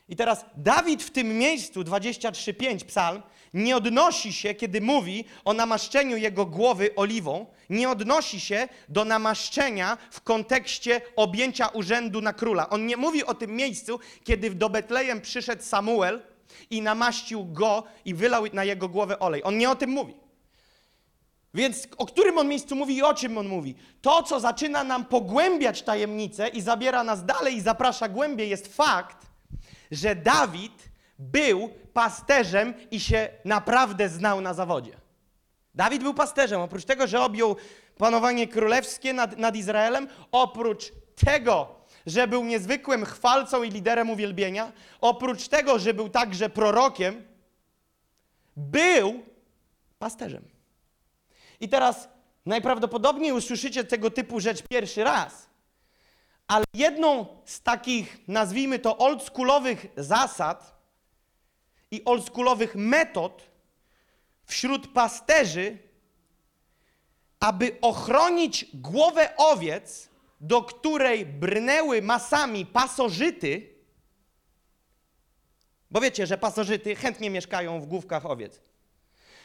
[0.09, 3.23] I teraz Dawid w tym miejscu, 23,5 psalm,
[3.55, 9.99] nie odnosi się, kiedy mówi o namaszczeniu jego głowy oliwą, nie odnosi się do namaszczenia
[10.11, 12.71] w kontekście objęcia urzędu na króla.
[12.71, 16.23] On nie mówi o tym miejscu, kiedy do Betlejem przyszedł Samuel
[16.71, 19.45] i namaścił go i wylał na jego głowę olej.
[19.45, 20.24] On nie o tym mówi.
[21.55, 23.75] Więc o którym on miejscu mówi i o czym on mówi?
[24.03, 29.27] To, co zaczyna nam pogłębiać tajemnicę i zabiera nas dalej i zaprasza głębiej, jest fakt,
[29.91, 30.89] że Dawid
[31.19, 34.97] był pasterzem i się naprawdę znał na zawodzie.
[35.75, 36.61] Dawid był pasterzem.
[36.61, 37.57] Oprócz tego, że objął
[37.99, 40.93] panowanie królewskie nad, nad Izraelem, oprócz
[41.25, 41.75] tego,
[42.07, 47.25] że był niezwykłym chwalcą i liderem uwielbienia, oprócz tego, że był także prorokiem,
[48.57, 49.23] był
[49.99, 50.54] pasterzem.
[51.65, 52.09] I teraz
[52.47, 55.47] najprawdopodobniej usłyszycie tego typu rzecz pierwszy raz.
[56.47, 60.83] Ale jedną z takich, nazwijmy to, oldschoolowych zasad
[61.91, 63.43] i oldschoolowych metod
[64.45, 65.79] wśród pasterzy,
[67.41, 70.09] aby ochronić głowę owiec,
[70.41, 73.75] do której brnęły masami pasożyty,
[75.91, 78.61] bo wiecie, że pasożyty chętnie mieszkają w główkach owiec.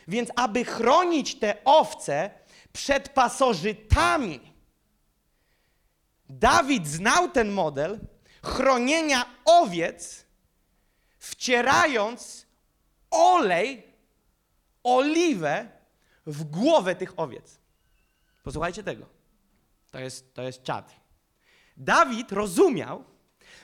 [0.10, 2.30] Więc aby chronić te owce
[2.74, 4.54] przed pasożytami,
[6.30, 8.00] Dawid znał ten model
[8.44, 10.26] chronienia owiec,
[11.20, 12.46] wcierając
[13.12, 13.94] olej,
[14.84, 15.70] oliwę
[16.26, 17.60] w głowę tych owiec.
[18.44, 19.06] Posłuchajcie tego.
[19.92, 20.96] To jest, to jest czad.
[21.78, 23.04] Dawid rozumiał,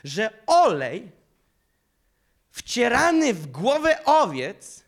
[0.04, 1.12] że olej
[2.52, 4.85] wcierany w głowę owiec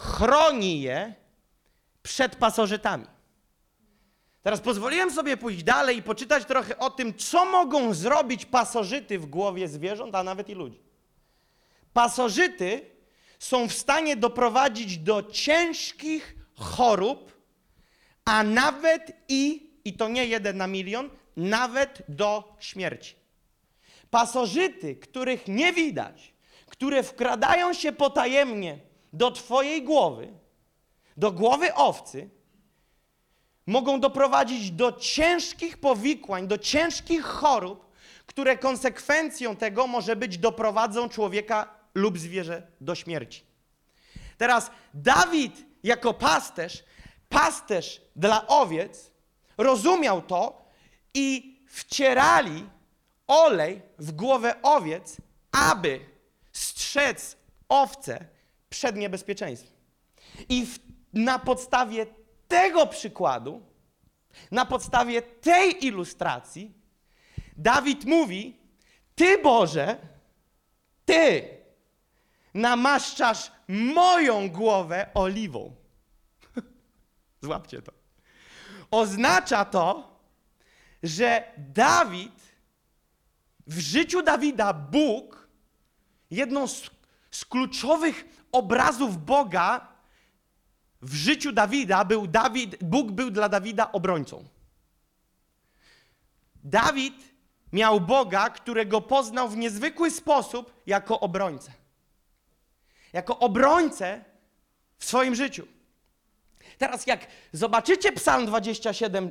[0.00, 1.14] chroni je
[2.02, 3.06] przed pasożytami.
[4.42, 9.26] Teraz pozwoliłem sobie pójść dalej i poczytać trochę o tym, co mogą zrobić pasożyty w
[9.26, 10.80] głowie zwierząt, a nawet i ludzi.
[11.92, 12.90] Pasożyty
[13.38, 17.40] są w stanie doprowadzić do ciężkich chorób,
[18.24, 23.14] a nawet i, i to nie jeden na milion, nawet do śmierci.
[24.10, 26.34] Pasożyty, których nie widać,
[26.66, 30.28] które wkradają się potajemnie do Twojej głowy,
[31.16, 32.28] do głowy owcy,
[33.66, 37.90] mogą doprowadzić do ciężkich powikłań, do ciężkich chorób,
[38.26, 43.44] które konsekwencją tego może być doprowadzą człowieka lub zwierzę do śmierci.
[44.38, 46.84] Teraz Dawid jako pasterz,
[47.28, 49.10] pasterz dla owiec,
[49.58, 50.64] rozumiał to
[51.14, 52.66] i wcierali
[53.26, 55.16] olej w głowę owiec,
[55.52, 56.00] aby
[56.52, 57.36] strzec
[57.68, 58.26] owce
[58.70, 59.72] przed niebezpieczeństwem.
[60.48, 60.78] I w,
[61.12, 62.06] na podstawie
[62.48, 63.62] tego przykładu,
[64.50, 66.74] na podstawie tej ilustracji,
[67.56, 68.56] Dawid mówi:
[69.14, 69.96] Ty, Boże,
[71.04, 71.48] Ty
[72.54, 75.76] namaszczasz moją głowę oliwą.
[77.42, 77.92] Złapcie to.
[78.90, 80.20] Oznacza to,
[81.02, 82.40] że Dawid,
[83.66, 85.48] w życiu Dawida Bóg,
[86.30, 86.90] jedną z,
[87.30, 89.88] z kluczowych obrazów Boga
[91.02, 94.44] w życiu Dawida był Dawid, Bóg był dla Dawida obrońcą.
[96.64, 97.14] Dawid
[97.72, 101.72] miał Boga, którego poznał w niezwykły sposób jako obrońcę.
[103.12, 104.24] Jako obrońcę
[104.98, 105.66] w swoim życiu.
[106.78, 109.30] Teraz jak zobaczycie Psalm 27,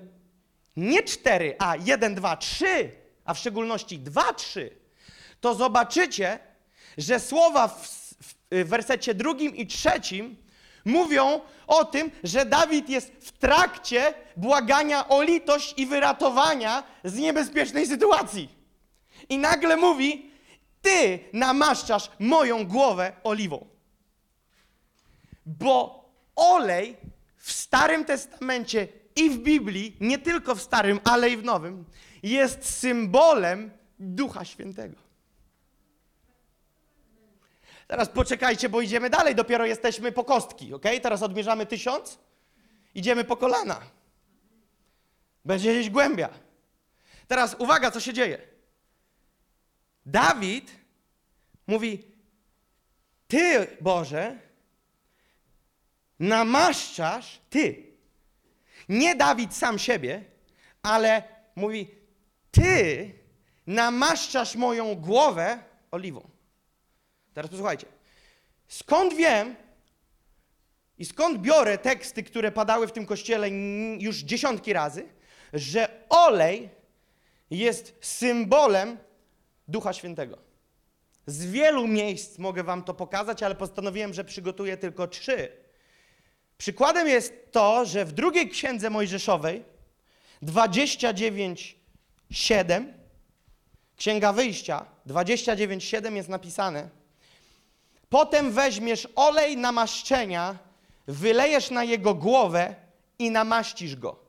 [0.76, 2.92] nie 4, a 1, 2, 3,
[3.26, 4.78] a w szczególności 2, 3,
[5.42, 6.40] to zobaczycie,
[6.98, 8.09] że słowa w,
[8.52, 10.36] w wersecie drugim i trzecim
[10.86, 17.88] mówią o tym, że Dawid jest w trakcie błagania o litość i wyratowania z niebezpiecznej
[17.88, 18.50] sytuacji.
[19.30, 20.32] I nagle mówi:
[20.82, 23.66] Ty namaszczasz moją głowę oliwą.
[25.46, 26.98] Bo olej
[27.38, 31.86] w Starym Testamencie i w Biblii, nie tylko w Starym, ale i w Nowym,
[32.24, 35.09] jest symbolem Ducha Świętego.
[37.90, 40.84] Teraz poczekajcie, bo idziemy dalej, dopiero jesteśmy po kostki, ok?
[41.02, 42.20] Teraz odmierzamy tysiąc,
[42.96, 43.82] idziemy po kolana.
[45.46, 46.30] Będzie gdzieś głębia.
[47.28, 48.42] Teraz uwaga, co się dzieje.
[50.06, 50.72] Dawid
[51.68, 52.04] mówi,
[53.28, 54.40] Ty, Boże,
[56.20, 57.94] namaszczasz, Ty.
[58.90, 60.26] Nie Dawid sam siebie,
[60.84, 61.24] ale
[61.56, 61.96] mówi,
[62.52, 63.14] Ty
[63.68, 66.39] namaszczasz moją głowę oliwą.
[67.34, 67.88] Teraz posłuchajcie.
[68.68, 69.56] Skąd wiem
[70.98, 73.50] i skąd biorę teksty, które padały w tym kościele
[74.00, 75.10] już dziesiątki razy,
[75.54, 76.70] że olej
[77.52, 78.98] jest symbolem
[79.68, 80.38] Ducha Świętego?
[81.26, 85.52] Z wielu miejsc mogę wam to pokazać, ale postanowiłem, że przygotuję tylko trzy.
[86.58, 89.64] Przykładem jest to, że w drugiej księdze Mojżeszowej
[90.44, 92.94] 29:7
[93.98, 96.99] Księga Wyjścia 29:7 jest napisane:
[98.10, 100.58] Potem weźmiesz olej namaszczenia,
[101.08, 102.76] wylejesz na jego głowę
[103.20, 104.20] i namaścisz go.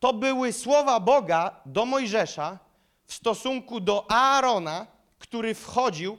[0.00, 2.58] To były słowa Boga do Mojżesza
[3.06, 4.86] w stosunku do Aarona,
[5.18, 6.18] który wchodził,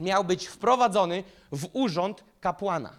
[0.00, 2.98] miał być wprowadzony w urząd kapłana.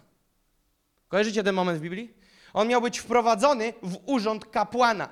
[1.08, 2.14] Kojarzycie ten moment w Biblii?
[2.54, 5.08] On miał być wprowadzony w urząd kapłana.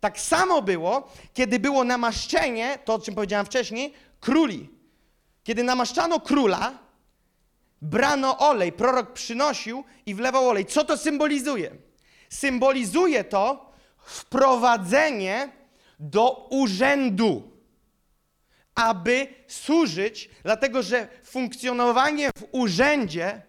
[0.00, 4.75] Tak samo było, kiedy było namaszczenie, to o czym powiedziałem wcześniej, króli.
[5.46, 6.78] Kiedy namaszczano króla,
[7.82, 10.66] brano olej, prorok przynosił i wlewał olej.
[10.66, 11.76] Co to symbolizuje?
[12.30, 15.52] Symbolizuje to wprowadzenie
[15.98, 17.50] do urzędu,
[18.74, 23.42] aby służyć, dlatego że funkcjonowanie w urzędzie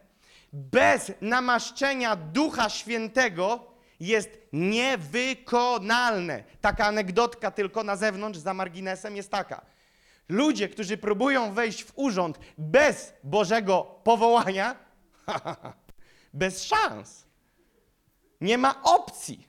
[0.54, 6.44] bez namaszczenia Ducha Świętego jest niewykonalne.
[6.62, 9.77] Taka anegdotka tylko na zewnątrz, za marginesem jest taka.
[10.30, 14.76] Ludzie, którzy próbują wejść w urząd bez Bożego powołania,
[16.34, 17.28] bez szans.
[18.42, 19.48] Nie ma opcji.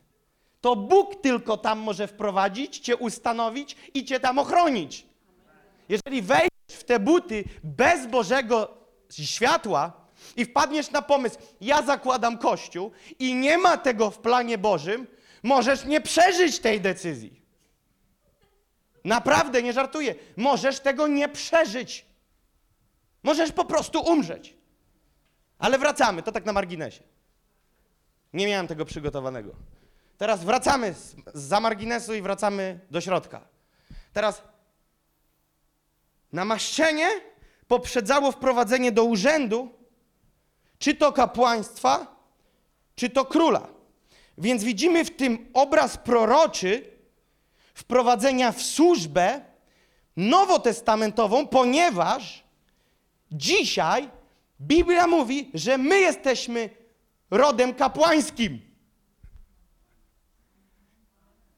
[0.61, 5.07] To Bóg tylko tam może wprowadzić, cię ustanowić i cię tam ochronić.
[5.89, 8.75] Jeżeli wejdziesz w te buty bez Bożego
[9.11, 9.93] światła
[10.37, 15.07] i wpadniesz na pomysł, ja zakładam kościół i nie ma tego w planie Bożym,
[15.43, 17.43] możesz nie przeżyć tej decyzji.
[19.09, 20.15] Naprawdę, nie żartuję.
[20.37, 22.07] Możesz tego nie przeżyć.
[23.23, 24.55] Możesz po prostu umrzeć.
[25.59, 27.03] Ale wracamy, to tak na marginesie.
[28.33, 29.53] Nie miałem tego przygotowanego.
[30.19, 33.41] Teraz wracamy z, za marginesu i wracamy do środka.
[34.13, 34.43] Teraz
[36.33, 37.09] namaszczenie
[37.69, 39.75] poprzedzało wprowadzenie do urzędu,
[40.79, 42.17] czy to kapłaństwa,
[42.97, 43.69] czy to króla.
[44.39, 46.98] Więc widzimy w tym obraz proroczy
[47.79, 49.41] wprowadzenia w służbę
[50.17, 52.45] nowotestamentową, ponieważ
[53.33, 54.09] dzisiaj
[54.61, 56.71] Biblia mówi, że my jesteśmy
[57.31, 58.61] rodem kapłańskim.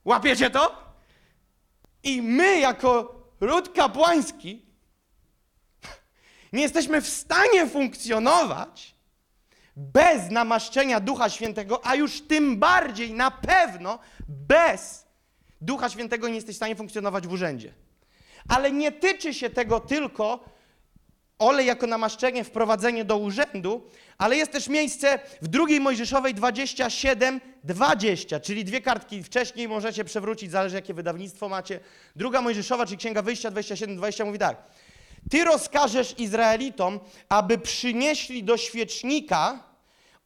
[0.04, 0.94] Łapiecie to?
[2.02, 4.66] I my, jako ród kapłański,
[6.52, 8.94] nie jesteśmy w stanie funkcjonować
[9.76, 13.98] bez namaszczenia Ducha Świętego, a już tym bardziej na pewno
[14.28, 15.09] bez
[15.60, 17.72] Ducha Świętego nie jesteś w stanie funkcjonować w urzędzie.
[18.48, 20.44] Ale nie tyczy się tego tylko
[21.38, 23.82] olej jako namaszczenie, wprowadzenie do urzędu,
[24.18, 30.50] ale jest też miejsce w drugiej Mojżeszowej 27, 20, czyli dwie kartki wcześniej możecie przewrócić,
[30.50, 31.80] zależy jakie wydawnictwo macie.
[32.16, 34.62] Druga Mojżeszowa, czyli Księga Wyjścia 27, 20 mówi tak.
[35.30, 39.62] Ty rozkażesz Izraelitom, aby przynieśli do świecznika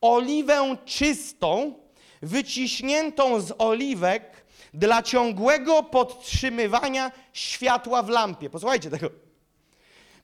[0.01, 1.75] oliwę czystą,
[2.23, 4.34] wyciśniętą z oliwek
[4.75, 8.51] dla ciągłego podtrzymywania światła w lampie.
[8.51, 9.11] Posłuchajcie tego.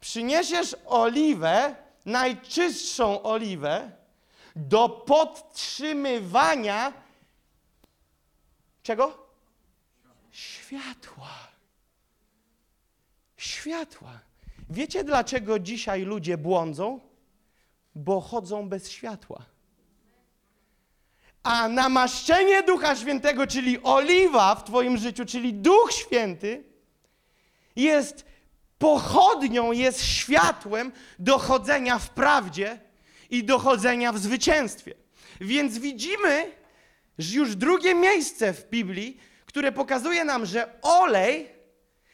[0.01, 1.75] Przyniesiesz oliwę,
[2.07, 3.91] najczystszą oliwę,
[4.57, 6.93] do podtrzymywania
[8.83, 9.29] czego?
[10.31, 11.31] Światła.
[13.37, 14.21] Światła.
[14.71, 17.01] Wiecie dlaczego dzisiaj ludzie błądzą?
[17.95, 19.45] Bo chodzą bez światła.
[21.53, 26.65] A namaszczenie Ducha Świętego, czyli oliwa w Twoim życiu, czyli Duch Święty,
[27.77, 28.25] jest
[28.79, 32.79] pochodnią, jest światłem dochodzenia w prawdzie
[33.31, 34.95] i dochodzenia w zwycięstwie.
[35.41, 36.53] Więc widzimy
[37.19, 41.49] już drugie miejsce w Biblii, które pokazuje nam, że olej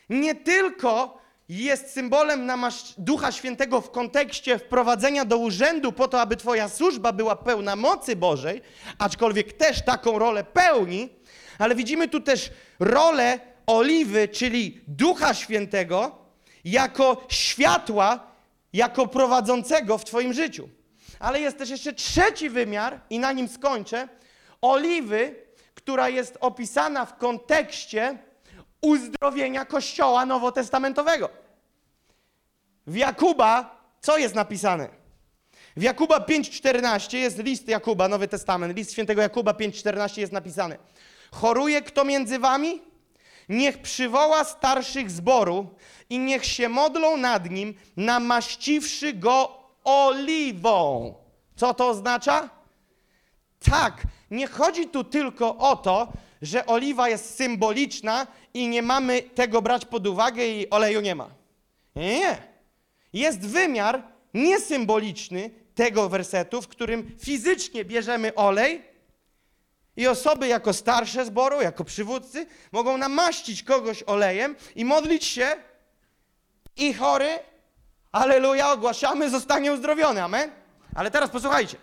[0.09, 1.19] nie tylko
[1.49, 7.13] jest symbolem namasz- Ducha Świętego w kontekście wprowadzenia do urzędu po to, aby Twoja służba
[7.13, 8.63] była pełna mocy Bożej,
[8.99, 11.09] aczkolwiek też taką rolę pełni,
[11.59, 16.19] ale widzimy tu też rolę oliwy, czyli Ducha Świętego,
[16.65, 18.21] jako światła,
[18.73, 20.69] jako prowadzącego w Twoim życiu.
[21.19, 24.09] Ale jest też jeszcze trzeci wymiar, i na nim skończę,
[24.63, 25.35] oliwy,
[25.75, 28.19] która jest opisana w kontekście
[28.87, 31.29] uzdrowienia Kościoła Nowotestamentowego.
[32.87, 34.89] W Jakuba co jest napisane?
[35.77, 40.79] W Jakuba 5,14 jest list Jakuba, Nowy Testament, list świętego Jakuba 5,14 jest napisane.
[41.33, 42.83] Choruje kto między wami?
[43.49, 45.67] Niech przywoła starszych zboru
[46.11, 51.15] i niech się modlą nad nim, namaściwszy go oliwą.
[51.57, 52.49] Co to oznacza?
[53.71, 56.09] Tak, nie chodzi tu tylko o to,
[56.43, 58.27] że oliwa jest symboliczna
[58.57, 61.31] i nie mamy tego brać pod uwagę i oleju nie ma.
[61.97, 62.43] Nie, nie.
[63.13, 64.03] Jest wymiar
[64.35, 68.83] niesymboliczny tego wersetu, w którym fizycznie bierzemy olej
[69.97, 75.57] i osoby jako starsze zboru, jako przywódcy mogą namaścić kogoś olejem i modlić się
[76.77, 77.39] i chory,
[78.13, 80.51] aleluja, ogłaszamy, zostanie uzdrowiony, amen?
[80.95, 81.77] Ale teraz posłuchajcie.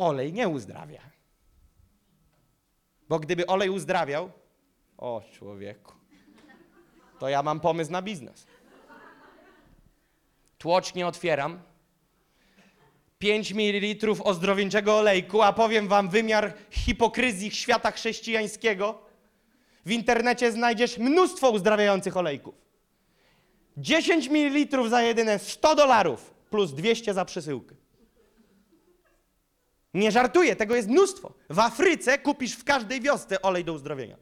[0.00, 1.09] olej nie uzdrawia.
[3.10, 4.30] Bo gdyby olej uzdrawiał,
[4.98, 5.92] o człowieku,
[7.18, 8.46] to ja mam pomysł na biznes.
[10.58, 11.60] Tłocznie otwieram.
[13.18, 19.02] 5 ml ozdrowieńczego olejku, a powiem wam wymiar hipokryzji świata chrześcijańskiego.
[19.86, 22.54] W internecie znajdziesz mnóstwo uzdrawiających olejków.
[23.76, 27.79] 10 ml za jedyne 100 dolarów plus 200 za przesyłkę.
[29.94, 31.32] Nie żartuję, tego jest mnóstwo.
[31.50, 34.16] W Afryce kupisz w każdej wiosce olej do uzdrowienia.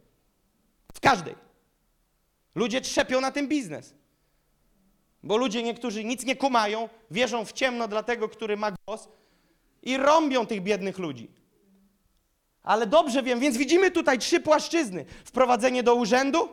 [0.94, 1.34] W każdej.
[2.54, 3.94] Ludzie trzepią na tym biznes.
[5.22, 9.08] Bo ludzie niektórzy nic nie kumają, wierzą w ciemno dla tego, który ma głos
[9.82, 11.30] i rąbią tych biednych ludzi.
[12.62, 15.04] Ale dobrze wiem, więc widzimy tutaj trzy płaszczyzny.
[15.24, 16.48] Wprowadzenie do urzędu,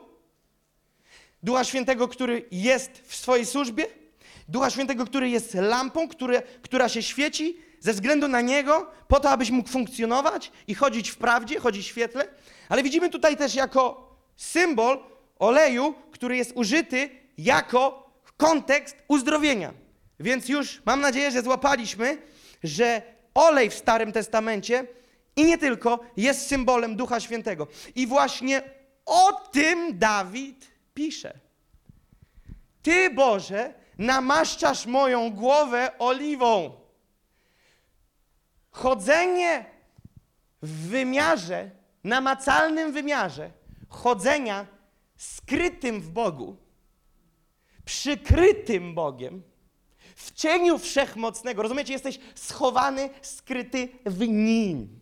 [1.44, 3.88] Ducha Świętego, który jest w swojej służbie,
[4.48, 6.08] Ducha Świętego, który jest lampą,
[6.62, 11.18] która się świeci ze względu na Niego, po to, abyś mógł funkcjonować i chodzić w
[11.18, 12.28] prawdzie, chodzić w świetle.
[12.70, 15.04] Ale widzimy tutaj też jako symbol
[15.40, 19.74] oleju, który jest użyty jako kontekst uzdrowienia.
[20.20, 22.18] Więc już mam nadzieję, że złapaliśmy,
[22.64, 23.02] że
[23.34, 24.88] olej w Starym Testamencie
[25.36, 27.68] i nie tylko jest symbolem Ducha Świętego.
[27.96, 28.62] I właśnie
[29.06, 31.40] o tym Dawid pisze.
[32.82, 36.85] Ty, Boże, namaszczasz moją głowę oliwą.
[38.76, 39.66] Chodzenie
[40.62, 41.72] w wymiarze,
[42.04, 43.52] namacalnym wymiarze,
[43.90, 44.68] chodzenia
[45.18, 46.58] skrytym w Bogu,
[47.86, 49.44] przykrytym Bogiem,
[50.16, 51.62] w cieniu wszechmocnego.
[51.62, 55.00] Rozumiecie, jesteś schowany, skryty w nim.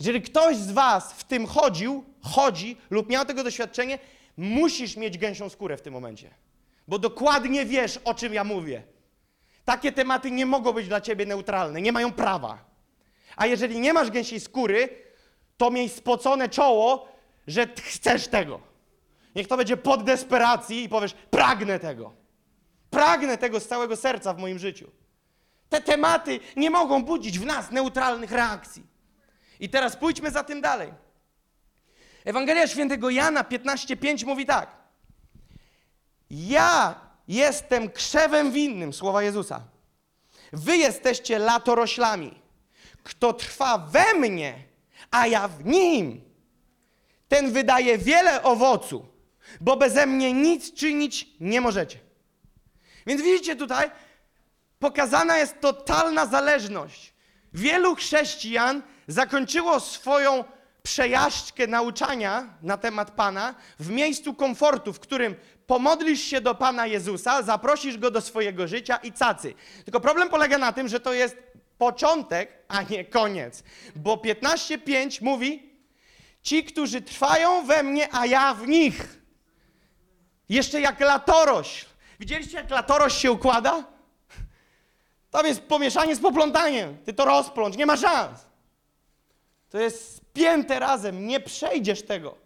[0.00, 3.98] Jeżeli ktoś z Was w tym chodził, chodzi lub miał tego doświadczenie,
[4.36, 6.30] musisz mieć gęsią skórę w tym momencie.
[6.88, 8.95] Bo dokładnie wiesz, o czym ja mówię.
[9.66, 12.58] Takie tematy nie mogą być dla Ciebie neutralne, nie mają prawa.
[13.36, 14.88] A jeżeli nie masz gęsiej skóry,
[15.56, 17.08] to miej spocone czoło,
[17.46, 18.60] że chcesz tego.
[19.34, 22.12] Niech to będzie pod desperacji i powiesz, pragnę tego.
[22.90, 24.90] Pragnę tego z całego serca w moim życiu.
[25.68, 28.86] Te tematy nie mogą budzić w nas neutralnych reakcji.
[29.60, 30.92] I teraz pójdźmy za tym dalej.
[32.24, 34.76] Ewangelia Świętego Jana 15:5 mówi tak.
[36.30, 39.62] Ja jestem krzewem winnym, słowa Jezusa.
[40.52, 42.42] Wy jesteście latoroślami.
[43.02, 44.54] Kto trwa we mnie,
[45.10, 46.20] a ja w nim,
[47.28, 49.06] ten wydaje wiele owocu,
[49.60, 51.98] bo beze mnie nic czynić nie możecie.
[53.06, 53.90] Więc widzicie tutaj,
[54.78, 57.14] pokazana jest totalna zależność.
[57.52, 60.44] Wielu chrześcijan zakończyło swoją
[60.82, 65.34] przejażdżkę nauczania na temat Pana w miejscu komfortu, w którym
[65.66, 69.54] pomodlisz się do Pana Jezusa, zaprosisz Go do swojego życia i cacy.
[69.84, 71.36] Tylko problem polega na tym, że to jest
[71.78, 73.62] początek, a nie koniec.
[73.96, 75.72] Bo 15.5 mówi,
[76.42, 79.18] ci, którzy trwają we mnie, a ja w nich.
[80.48, 81.86] Jeszcze jak latorośl.
[82.20, 83.84] Widzieliście, jak latorośl się układa?
[85.30, 86.98] Tam jest pomieszanie z poplątaniem.
[87.04, 88.40] Ty to rozplącz, nie ma szans.
[89.70, 92.36] To jest spięte razem, nie przejdziesz tego.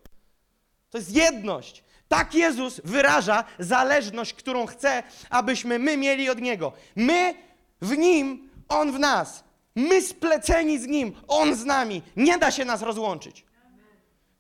[0.91, 1.85] To jest jedność.
[2.11, 6.73] Tak Jezus wyraża zależność, którą chce, abyśmy my mieli od Niego.
[6.97, 7.35] My
[7.81, 9.45] w Nim, On w nas.
[9.77, 12.03] My spleceni z Nim, On z nami.
[12.17, 13.45] Nie da się nas rozłączyć.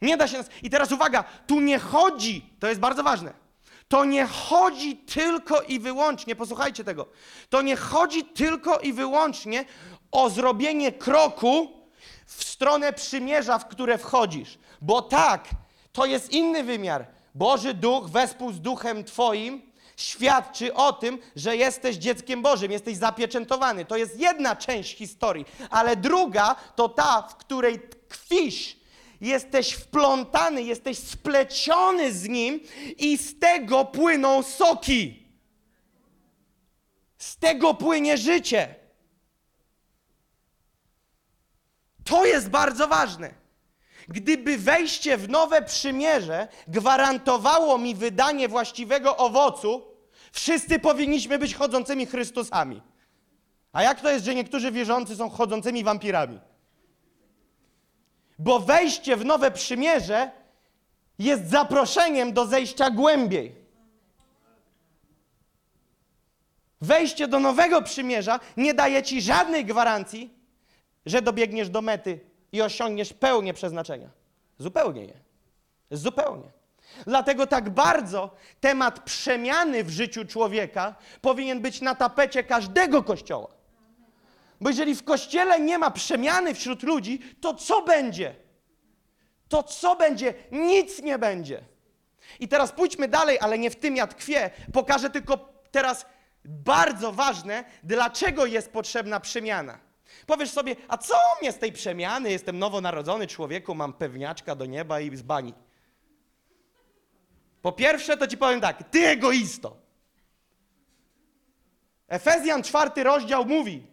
[0.03, 0.47] Nie da się nas.
[0.63, 3.33] I teraz uwaga, tu nie chodzi, to jest bardzo ważne.
[3.89, 7.07] To nie chodzi tylko i wyłącznie, posłuchajcie tego,
[7.49, 9.65] to nie chodzi tylko i wyłącznie
[10.11, 11.69] o zrobienie kroku
[12.27, 14.59] w stronę przymierza, w które wchodzisz.
[14.81, 15.45] Bo tak,
[15.93, 17.20] to jest inny wymiar.
[17.35, 23.85] Boży Duch wespół z Duchem Twoim świadczy o tym, że jesteś dzieckiem Bożym, jesteś zapieczętowany.
[23.85, 28.77] To jest jedna część historii, ale druga to ta, w której tkwisz
[29.21, 32.61] jesteś wplątany, jesteś spleciony z nim
[32.99, 35.27] i z tego płyną soki.
[37.19, 38.75] Z tego płynie życie.
[42.05, 43.40] To jest bardzo ważne.
[44.11, 49.83] Gdyby wejście w nowe przymierze gwarantowało mi wydanie właściwego owocu,
[50.33, 52.83] wszyscy powinniśmy być chodzącymi Chrystusami.
[53.73, 56.41] A jak to jest, że niektórzy wierzący są chodzącymi wampirami?
[58.39, 60.31] Bo wejście w nowe przymierze
[61.19, 63.55] jest zaproszeniem do zejścia głębiej.
[66.81, 70.35] Wejście do nowego przymierza nie daje ci żadnej gwarancji,
[71.07, 74.09] że dobiegniesz do mety i osiągniesz pełnię przeznaczenia.
[74.59, 75.21] Zupełnie nie.
[75.91, 76.51] Zupełnie.
[77.07, 78.31] Dlatego tak bardzo
[78.61, 83.49] temat przemiany w życiu człowieka powinien być na tapecie każdego kościoła.
[84.61, 88.35] Bo jeżeli w kościele nie ma przemiany wśród ludzi, to co będzie?
[89.49, 90.35] To co będzie?
[90.53, 91.61] Nic nie będzie.
[92.41, 94.51] I teraz pójdźmy dalej, ale nie w tym ja tkwię.
[94.73, 96.07] Pokażę tylko teraz
[96.45, 99.79] bardzo ważne, dlaczego jest potrzebna przemiana.
[100.27, 102.31] Powiesz sobie, a co mnie z tej przemiany?
[102.31, 105.55] Jestem nowonarodzony człowieku, mam pewniaczka do nieba i z bani.
[107.63, 109.77] Po pierwsze, to ci powiem tak, ty egoisto.
[112.09, 113.87] Efezjan czwarty rozdział mówi,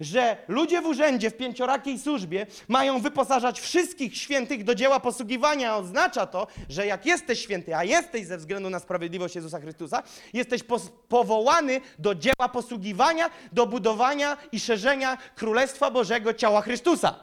[0.00, 5.76] że ludzie w urzędzie w pięciorakiej służbie mają wyposażać wszystkich świętych do dzieła posługiwania.
[5.76, 10.62] Oznacza to, że jak jesteś święty, a jesteś ze względu na sprawiedliwość Jezusa Chrystusa, jesteś
[11.08, 17.14] powołany do dzieła posługiwania, do budowania i szerzenia Królestwa Bożego ciała Chrystusa.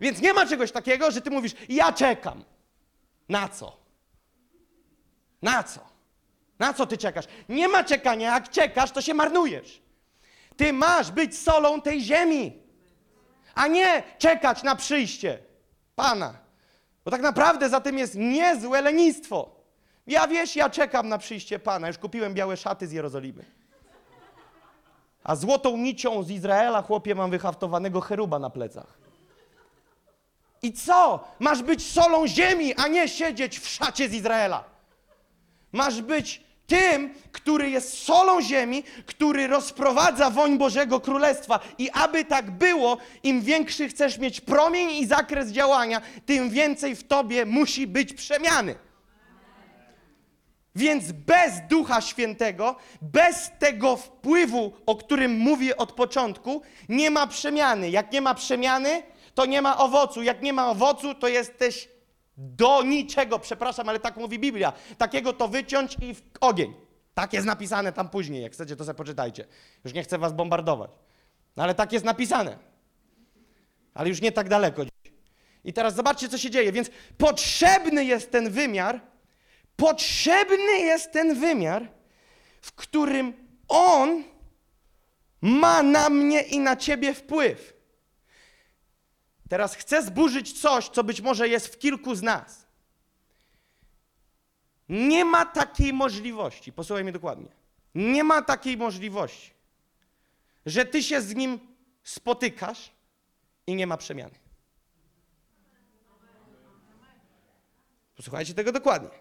[0.00, 2.44] Więc nie ma czegoś takiego, że ty mówisz, ja czekam.
[3.28, 3.76] Na co?
[5.42, 5.80] Na co?
[6.58, 7.24] Na co ty czekasz?
[7.48, 8.34] Nie ma czekania.
[8.34, 9.80] Jak czekasz, to się marnujesz.
[10.60, 12.62] Ty masz być solą tej ziemi,
[13.54, 15.38] a nie czekać na przyjście
[15.96, 16.34] Pana.
[17.04, 19.50] Bo tak naprawdę za tym jest niezłe lenistwo.
[20.06, 21.88] Ja wiesz, ja czekam na przyjście Pana.
[21.88, 23.44] Już kupiłem białe szaty z Jerozolimy.
[25.24, 28.98] A złotą nicią z Izraela, chłopie, mam wyhaftowanego cheruba na plecach.
[30.62, 31.24] I co?
[31.38, 34.64] Masz być solą ziemi, a nie siedzieć w szacie z Izraela.
[35.72, 41.60] Masz być tym, który jest solą ziemi, który rozprowadza woń Bożego Królestwa.
[41.78, 47.06] I aby tak było, im większy chcesz mieć promień i zakres działania, tym więcej w
[47.06, 48.74] tobie musi być przemiany.
[50.74, 57.90] Więc bez Ducha Świętego, bez tego wpływu, o którym mówię od początku, nie ma przemiany.
[57.90, 59.02] Jak nie ma przemiany,
[59.34, 60.22] to nie ma owocu.
[60.22, 61.88] Jak nie ma owocu, to jesteś
[62.40, 63.38] do niczego.
[63.38, 64.72] Przepraszam, ale tak mówi Biblia.
[64.98, 66.74] Takiego to wyciąć i w ogień.
[67.14, 68.42] Tak jest napisane tam później.
[68.42, 69.46] Jak chcecie, to sobie poczytajcie.
[69.84, 70.90] Już nie chcę was bombardować.
[71.56, 72.58] No ale tak jest napisane.
[73.94, 74.82] Ale już nie tak daleko.
[75.64, 76.72] I teraz zobaczcie, co się dzieje.
[76.72, 79.00] Więc potrzebny jest ten wymiar,
[79.76, 81.88] potrzebny jest ten wymiar,
[82.60, 83.32] w którym
[83.68, 84.24] On
[85.40, 87.79] ma na mnie i na ciebie wpływ.
[89.50, 92.66] Teraz chcę zburzyć coś, co być może jest w kilku z nas.
[94.88, 97.48] Nie ma takiej możliwości, posłuchaj mnie dokładnie.
[97.94, 99.50] Nie ma takiej możliwości,
[100.66, 101.58] że ty się z nim
[102.02, 102.90] spotykasz
[103.66, 104.34] i nie ma przemiany.
[108.16, 109.18] Posłuchajcie tego dokładnie.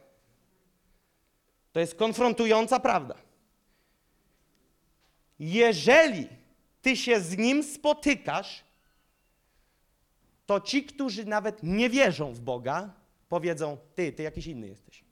[1.71, 3.15] To jest konfrontująca prawda.
[5.39, 6.29] Jeżeli
[6.81, 8.68] ty się z nim spotykasz,
[10.49, 12.93] to ci, którzy nawet nie wierzą w Boga,
[13.29, 15.03] powiedzą: Ty, ty jakiś inny jesteś.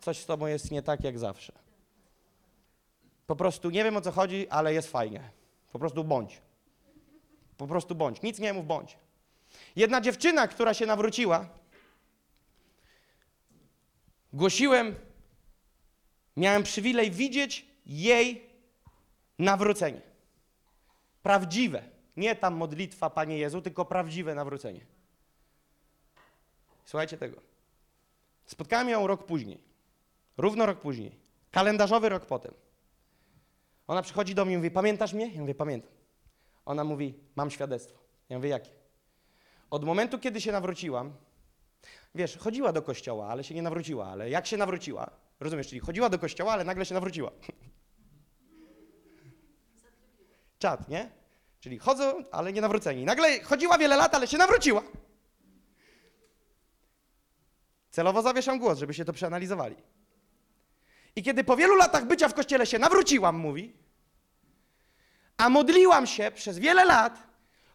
[0.00, 1.52] Coś z tobą jest nie tak jak zawsze.
[3.26, 5.30] Po prostu nie wiem o co chodzi, ale jest fajnie.
[5.72, 6.42] Po prostu bądź.
[7.56, 8.22] Po prostu bądź.
[8.22, 8.98] Nic nie mów, bądź.
[9.76, 11.48] Jedna dziewczyna, która się nawróciła,
[14.32, 14.94] głosiłem,
[16.36, 18.50] miałem przywilej widzieć jej
[19.38, 20.00] nawrócenie.
[21.22, 21.95] Prawdziwe.
[22.16, 24.86] Nie tam modlitwa, Panie Jezu, tylko prawdziwe nawrócenie.
[26.84, 27.40] Słuchajcie tego.
[28.46, 29.60] Spotkałem ją rok później.
[30.36, 31.18] Równo rok później.
[31.50, 32.54] Kalendarzowy rok potem.
[33.86, 35.34] Ona przychodzi do mnie i mówi, pamiętasz mnie?
[35.34, 35.92] Ja mówię, pamiętam.
[36.64, 37.98] Ona mówi, mam świadectwo.
[38.28, 38.70] Ja mówię, jakie?
[39.70, 41.12] Od momentu, kiedy się nawróciłam,
[42.14, 45.10] wiesz, chodziła do kościoła, ale się nie nawróciła, ale jak się nawróciła?
[45.40, 47.30] Rozumiesz, czyli chodziła do kościoła, ale nagle się nawróciła.
[50.58, 51.10] Czad, nie?
[51.66, 53.04] Czyli chodzą, ale nie nawróceni.
[53.04, 54.82] Nagle chodziła wiele lat, ale się nawróciła.
[57.90, 59.76] Celowo zawieszam głos, żeby się to przeanalizowali.
[61.16, 63.76] I kiedy po wielu latach bycia w kościele się nawróciłam, mówi,
[65.36, 67.22] a modliłam się przez wiele lat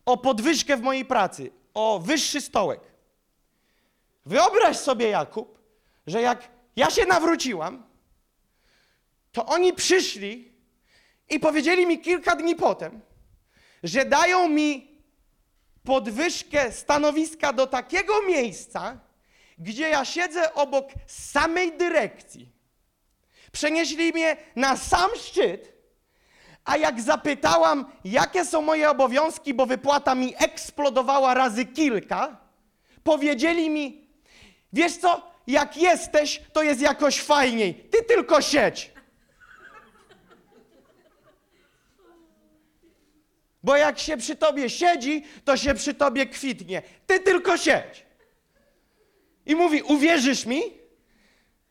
[0.05, 2.81] o podwyżkę w mojej pracy, o wyższy stołek.
[4.25, 5.59] Wyobraź sobie, Jakub,
[6.07, 7.83] że jak ja się nawróciłam,
[9.31, 10.51] to oni przyszli
[11.29, 13.01] i powiedzieli mi kilka dni potem,
[13.83, 14.91] że dają mi
[15.83, 18.99] podwyżkę stanowiska do takiego miejsca,
[19.57, 22.49] gdzie ja siedzę obok samej dyrekcji.
[23.51, 25.73] Przenieśli mnie na sam szczyt,
[26.65, 32.37] a jak zapytałam, jakie są moje obowiązki, bo wypłata mi eksplodowała razy kilka,
[33.03, 34.07] powiedzieli mi,
[34.73, 38.91] wiesz co, jak jesteś, to jest jakoś fajniej, ty tylko siedź.
[43.63, 46.81] Bo jak się przy tobie siedzi, to się przy tobie kwitnie.
[47.07, 48.05] Ty tylko siedź.
[49.45, 50.61] I mówi: Uwierzysz mi?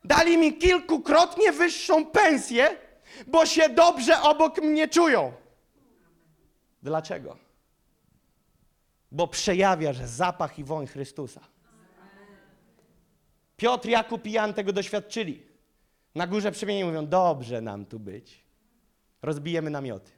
[0.03, 2.77] Dali mi kilkukrotnie wyższą pensję,
[3.27, 5.33] bo się dobrze obok mnie czują.
[6.83, 7.37] Dlaczego?
[9.11, 11.41] Bo przejawiasz zapach i woń Chrystusa.
[13.57, 15.45] Piotr, Jakub i Jan tego doświadczyli.
[16.15, 18.43] Na górze przemienieni mówią, dobrze nam tu być.
[19.21, 20.11] Rozbijemy namioty.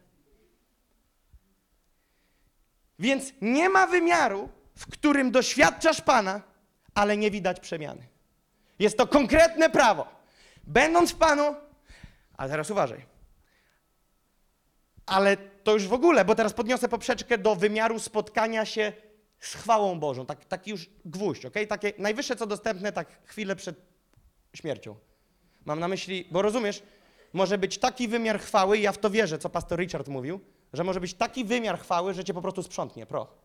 [2.99, 6.41] Więc nie ma wymiaru, w którym doświadczasz Pana,
[6.95, 8.07] ale nie widać przemiany.
[8.79, 10.07] Jest to konkretne prawo.
[10.63, 11.55] Będąc w Panu,
[12.37, 13.05] a teraz uważaj.
[15.05, 18.93] Ale to już w ogóle, bo teraz podniosę poprzeczkę do wymiaru spotkania się
[19.39, 20.25] z chwałą Bożą.
[20.25, 21.53] Tak, taki już gwóźdź, ok?
[21.69, 23.75] Takie najwyższe co dostępne, tak chwilę przed
[24.53, 24.95] śmiercią.
[25.65, 26.83] Mam na myśli, bo rozumiesz,
[27.33, 30.39] może być taki wymiar chwały, ja w to wierzę, co pastor Richard mówił,
[30.73, 33.35] że może być taki wymiar chwały, że cię po prostu sprzątnie, proch.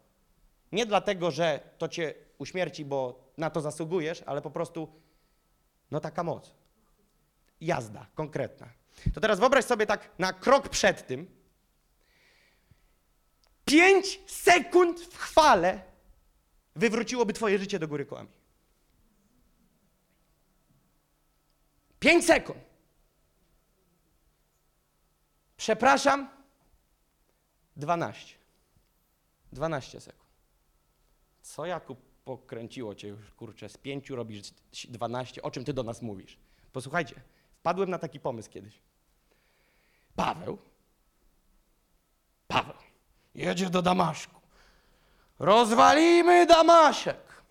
[0.73, 4.89] Nie dlatego, że to cię uśmierci, bo na to zasługujesz, ale po prostu,
[5.91, 6.55] no taka moc.
[7.61, 8.69] Jazda konkretna.
[9.15, 11.39] To teraz wyobraź sobie tak na krok przed tym.
[13.65, 15.83] Pięć sekund w chwale
[16.77, 18.29] wywróciłoby twoje życie do góry kołami.
[22.01, 22.59] Pięć sekund.
[25.57, 26.38] Przepraszam.
[27.79, 28.35] Dwanaście.
[29.53, 30.29] Dwanaście sekund.
[31.43, 34.43] Co Jakub pokręciło cię już, kurczę, z pięciu robisz
[34.89, 35.43] dwanaście.
[35.43, 36.39] O czym ty do nas mówisz?
[36.73, 37.15] Posłuchajcie,
[37.59, 38.81] wpadłem na taki pomysł kiedyś.
[40.17, 40.59] Paweł,
[42.49, 42.75] Paweł,
[43.35, 44.41] jedzie do Damaszku.
[45.39, 47.43] Rozwalimy Damaszek.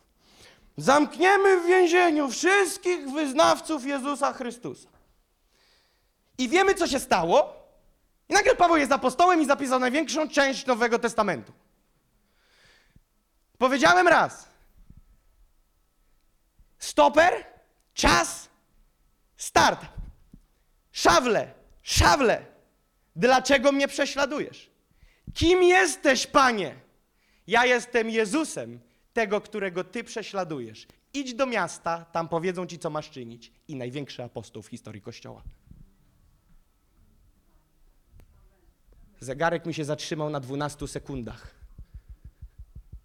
[0.77, 4.89] Zamkniemy w więzieniu wszystkich wyznawców Jezusa Chrystusa.
[6.37, 7.66] I wiemy, co się stało.
[8.29, 11.53] I nagle Paweł jest apostołem i zapisał największą część Nowego Testamentu.
[13.57, 14.47] Powiedziałem raz.
[16.79, 17.45] Stoper,
[17.93, 18.49] czas,
[19.37, 19.85] start.
[20.91, 21.53] Szawle,
[21.83, 22.45] szawle.
[23.15, 24.69] Dlaczego mnie prześladujesz?
[25.33, 26.75] Kim jesteś, panie?
[27.47, 28.79] Ja jestem Jezusem,
[29.13, 30.87] tego, którego ty prześladujesz.
[31.13, 33.51] Idź do miasta, tam powiedzą ci, co masz czynić.
[33.67, 35.43] I największy apostoł w historii Kościoła.
[39.19, 41.55] Zegarek mi się zatrzymał na 12 sekundach.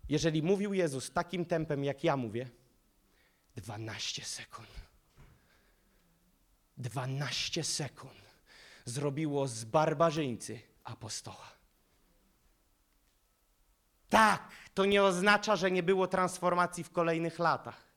[0.09, 2.49] Jeżeli mówił Jezus takim tempem, jak ja mówię,
[3.57, 4.69] 12 sekund.
[6.77, 8.23] 12 sekund
[8.85, 11.53] zrobiło z barbarzyńcy apostoła.
[14.09, 17.93] Tak, to nie oznacza, że nie było transformacji w kolejnych latach.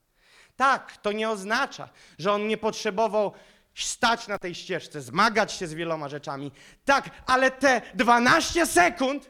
[0.56, 1.90] Tak, to nie oznacza,
[2.20, 3.34] że on nie potrzebował
[3.76, 6.52] stać na tej ścieżce, zmagać się z wieloma rzeczami.
[6.86, 9.30] Tak, ale te 12 sekund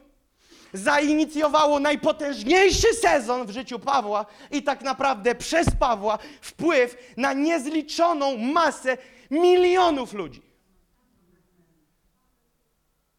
[0.74, 8.98] zainicjowało najpotężniejszy sezon w życiu Pawła i tak naprawdę przez Pawła wpływ na niezliczoną masę
[9.32, 10.41] milionów ludzi.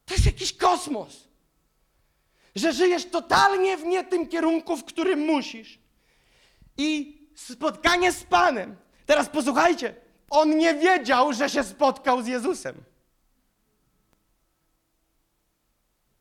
[0.04, 1.26] To jest jakiś kosmos.
[2.54, 5.78] Że żyjesz totalnie w nie tym kierunku, w którym musisz.
[6.78, 8.76] I spotkanie z Panem.
[9.06, 10.05] Teraz posłuchajcie.
[10.30, 12.84] On nie wiedział, że się spotkał z Jezusem.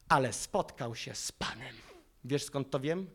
[0.09, 1.75] Ale spotkał się z Panem.
[2.25, 3.09] Wiesz skąd to wiem?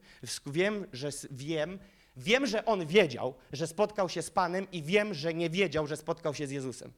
[0.46, 1.78] Wiem, że wiem,
[2.16, 5.96] wiem, że on wiedział, że spotkał się z Panem i wiem, że nie wiedział, że
[5.96, 6.92] spotkał się z Jezusem.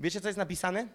[0.00, 0.88] Wiecie, co jest napisane?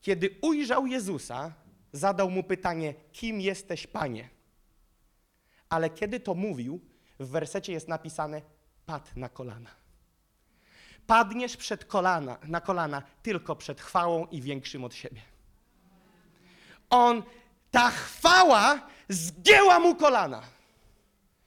[0.00, 1.52] Kiedy ujrzał Jezusa,
[1.92, 4.28] zadał mu pytanie: Kim jesteś, panie?
[5.68, 6.80] Ale kiedy to mówił,
[7.18, 8.42] w wersecie jest napisane:
[8.86, 9.79] Padł na kolana.
[11.10, 15.20] Padniesz przed kolana, na kolana tylko przed chwałą i większym od siebie.
[16.90, 17.22] On,
[17.70, 20.42] ta chwała zgięła mu kolana.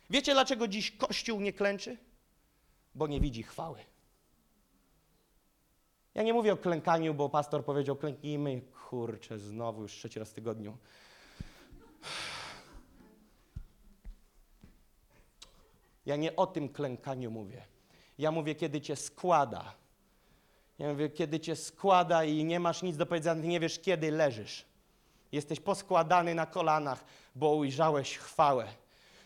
[0.09, 1.97] Wiecie, dlaczego dziś Kościół nie klęczy?
[2.95, 3.79] Bo nie widzi chwały.
[6.15, 8.61] Ja nie mówię o klękaniu, bo pastor powiedział klęknijmy.
[8.89, 10.77] Kurczę, znowu już trzeci raz w tygodniu.
[16.05, 17.72] Ja nie o tym klękaniu mówię.
[18.17, 19.73] Ja mówię, kiedy cię składa.
[20.79, 24.65] Ja mówię, kiedy cię składa i nie masz nic do powiedzenia, nie wiesz, kiedy leżysz.
[25.31, 27.03] Jesteś poskładany na kolanach,
[27.35, 28.67] bo ujrzałeś chwałę.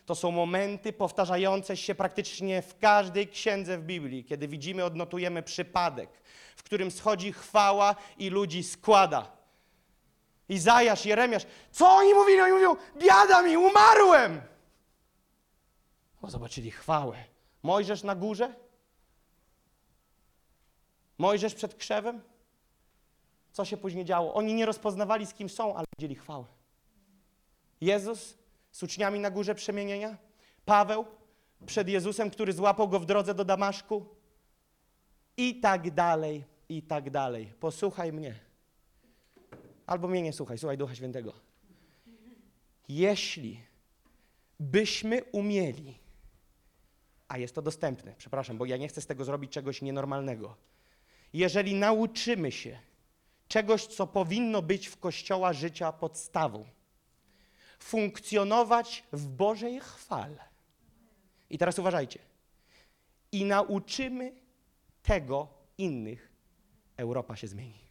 [0.05, 6.09] To są momenty powtarzające się praktycznie w każdej księdze w Biblii, kiedy widzimy, odnotujemy przypadek,
[6.55, 9.31] w którym schodzi chwała i ludzi składa.
[10.49, 12.41] Izajasz, Jeremiasz, co oni mówili?
[12.41, 14.41] Oni mówią, biada mi, umarłem!
[16.21, 17.17] Bo zobaczyli chwałę.
[17.63, 18.53] Mojżesz na górze?
[21.17, 22.21] Mojżesz przed krzewem?
[23.51, 24.33] Co się później działo?
[24.33, 26.45] Oni nie rozpoznawali, z kim są, ale widzieli chwałę.
[27.81, 28.37] Jezus
[28.71, 30.17] z uczniami na górze przemienienia?
[30.65, 31.05] Paweł
[31.65, 34.05] przed Jezusem, który złapał go w drodze do Damaszku?
[35.37, 37.53] I tak dalej, i tak dalej.
[37.59, 38.39] Posłuchaj mnie.
[39.85, 41.33] Albo mnie nie słuchaj, słuchaj Ducha Świętego.
[42.89, 43.63] Jeśli
[44.59, 45.99] byśmy umieli,
[47.27, 50.57] a jest to dostępne, przepraszam, bo ja nie chcę z tego zrobić czegoś nienormalnego.
[51.33, 52.79] Jeżeli nauczymy się
[53.47, 56.65] czegoś, co powinno być w kościoła życia podstawą,
[57.79, 60.43] funkcjonować w Bożej chwale.
[61.49, 62.19] I teraz uważajcie.
[63.31, 64.35] I nauczymy
[65.03, 65.47] tego
[65.77, 66.31] innych,
[66.97, 67.87] Europa się zmieni.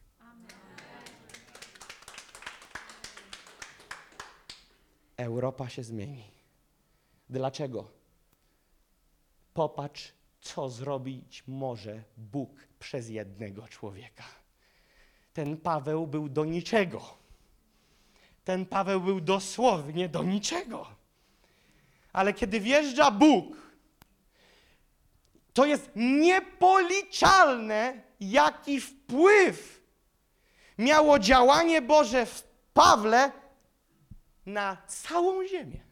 [5.17, 6.31] Europa się zmieni.
[7.31, 7.91] Dlaczego?
[9.55, 10.13] Popatrz,
[10.47, 14.25] co zrobić może Bóg przez jednego człowieka.
[15.33, 17.03] Ten Paweł był do niczego.
[18.45, 20.87] Ten Paweł był dosłownie do niczego.
[22.13, 23.57] Ale kiedy wjeżdża Bóg,
[25.53, 29.83] to jest niepoliczalne, jaki wpływ
[30.79, 32.43] miało działanie Boże w
[32.75, 33.33] Pawle
[34.47, 35.86] na całą Ziemię.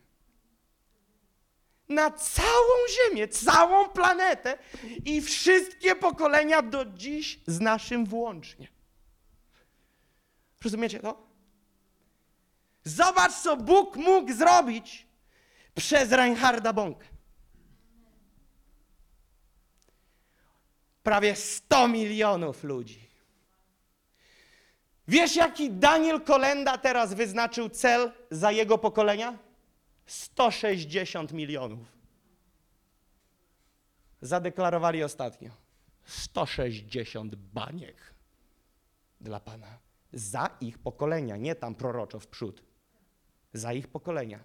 [1.88, 4.58] Na całą Ziemię, całą planetę
[5.04, 8.68] i wszystkie pokolenia do dziś z naszym włącznie.
[10.64, 11.26] Rozumiecie to?
[12.84, 15.06] Zobacz, co Bóg mógł zrobić
[15.74, 17.06] przez Reinharda Bonkę.
[21.02, 23.04] Prawie 100 milionów ludzi.
[25.08, 29.38] Wiesz, jaki Daniel Kolenda teraz wyznaczył cel za jego pokolenia?
[30.06, 31.94] 160 milionów.
[34.20, 35.50] Zadeklarowali ostatnio.
[36.04, 37.96] 160 baniek
[39.20, 39.78] dla Pana.
[40.12, 42.62] Za ich pokolenia, nie tam proroczo w przód.
[43.52, 44.38] Za ich pokolenia.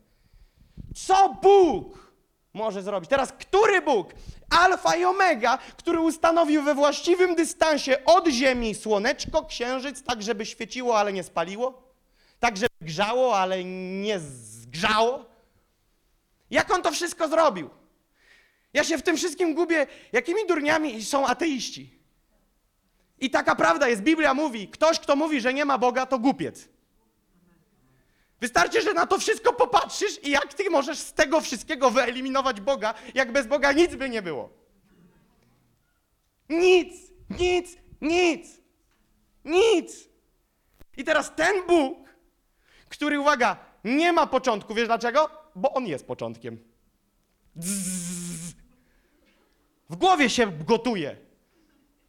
[0.96, 2.14] Co Bóg
[2.54, 3.10] może zrobić?
[3.10, 4.14] Teraz, który Bóg?
[4.50, 11.00] Alfa i Omega, który ustanowił we właściwym dystansie od Ziemi słoneczko, księżyc, tak żeby świeciło,
[11.00, 11.84] ale nie spaliło?
[12.40, 13.64] Tak żeby grzało, ale
[14.02, 15.29] nie zgrzało?
[16.52, 17.70] Jak on to wszystko zrobił?
[18.74, 22.00] Ja się w tym wszystkim gubię, jakimi durniami są ateiści.
[23.20, 26.70] I taka prawda jest, Biblia mówi, ktoś, kto mówi, że nie ma Boga, to głupiec.
[28.42, 32.94] Wystarczy, że na to wszystko popatrzysz i jak ty możesz z tego wszystkiego wyeliminować Boga,
[33.14, 34.50] jak bez Boga nic by nie było.
[36.50, 36.94] Nic,
[37.30, 38.48] nic, nic,
[39.46, 40.10] nic.
[40.98, 42.10] I teraz ten Bóg,
[42.90, 45.39] który, uwaga, nie ma początku, wiesz dlaczego?
[45.60, 46.58] Bo on jest początkiem.
[47.60, 48.56] Dzz.
[49.90, 51.18] W głowie się gotuje.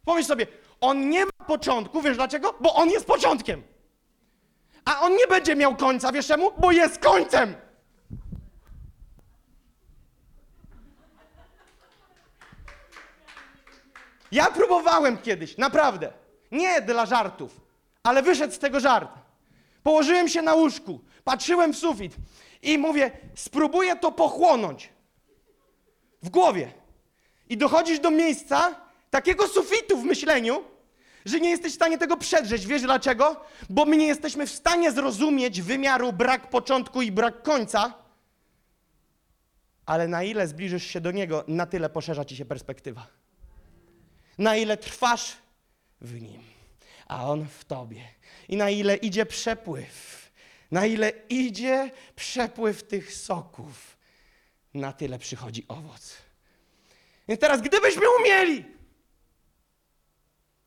[0.05, 0.47] Pomyśl sobie,
[0.81, 2.55] on nie ma początku, wiesz dlaczego?
[2.59, 3.63] Bo on jest początkiem.
[4.85, 6.51] A on nie będzie miał końca, wiesz czemu?
[6.57, 7.55] Bo jest końcem.
[14.31, 16.13] Ja próbowałem kiedyś, naprawdę.
[16.51, 17.61] Nie dla żartów,
[18.03, 19.09] ale wyszedł z tego żart.
[19.83, 22.15] Położyłem się na łóżku, patrzyłem w sufit
[22.61, 24.89] i mówię, spróbuję to pochłonąć
[26.21, 26.71] w głowie.
[27.49, 28.75] I dochodzisz do miejsca
[29.09, 30.63] takiego sufitu w myśleniu,
[31.25, 32.67] że nie jesteś w stanie tego przedrzeć.
[32.67, 33.41] Wiesz dlaczego?
[33.69, 37.93] Bo my nie jesteśmy w stanie zrozumieć wymiaru brak początku i brak końca,
[39.85, 43.07] ale na ile zbliżysz się do niego, na tyle poszerza ci się perspektywa.
[44.37, 45.37] Na ile trwasz
[46.01, 46.41] w nim,
[47.07, 48.01] a on w tobie.
[48.49, 50.20] I na ile idzie przepływ,
[50.71, 53.97] na ile idzie przepływ tych soków,
[54.73, 56.17] na tyle przychodzi owoc.
[57.27, 58.65] Więc teraz, gdybyśmy umieli,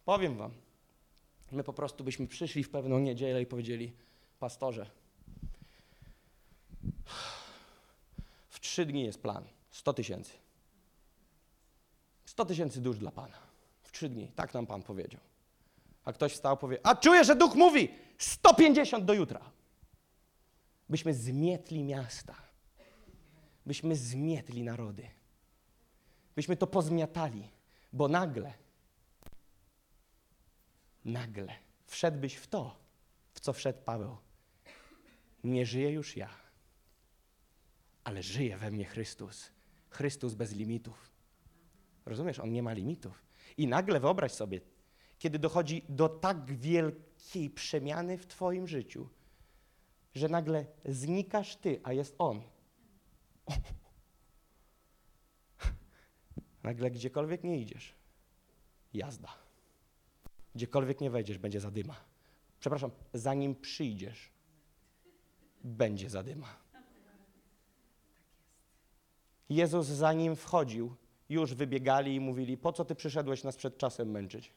[0.04, 0.50] powiem wam,
[1.52, 3.92] my po prostu byśmy przyszli w pewną niedzielę i powiedzieli,
[4.38, 4.90] pastorze,
[8.48, 10.32] w trzy dni jest plan, 100 tysięcy.
[12.24, 13.36] 100 tysięcy dusz dla Pana.
[13.82, 15.20] W trzy dni, tak nam Pan powiedział.
[16.04, 17.88] A ktoś wstał, powie, a czuję, że Duch mówi,
[18.18, 19.53] 150 do jutra.
[20.88, 22.34] Byśmy zmietli miasta.
[23.66, 25.10] Byśmy zmietli narody
[26.36, 27.50] byśmy to pozmiatali,
[27.92, 28.54] bo nagle,
[31.04, 31.54] nagle
[31.86, 32.76] wszedłbyś w to,
[33.32, 34.16] w co wszedł Paweł.
[35.44, 36.30] Nie żyję już ja,
[38.04, 39.50] ale żyje we mnie Chrystus.
[39.90, 41.10] Chrystus bez limitów.
[42.06, 42.38] Rozumiesz?
[42.38, 43.24] On nie ma limitów.
[43.56, 44.60] I nagle wyobraź sobie,
[45.18, 49.08] kiedy dochodzi do tak wielkiej przemiany w Twoim życiu,
[50.14, 52.42] że nagle znikasz Ty, a jest On.
[56.62, 57.94] Nagle gdziekolwiek nie idziesz,
[58.94, 59.28] jazda.
[60.54, 61.94] Gdziekolwiek nie wejdziesz, będzie zadyma.
[62.60, 64.30] Przepraszam, zanim przyjdziesz,
[65.64, 66.64] będzie zadyma.
[69.48, 70.96] Jezus zanim wchodził,
[71.28, 74.52] już wybiegali i mówili, po co ty przyszedłeś nas przed czasem męczyć?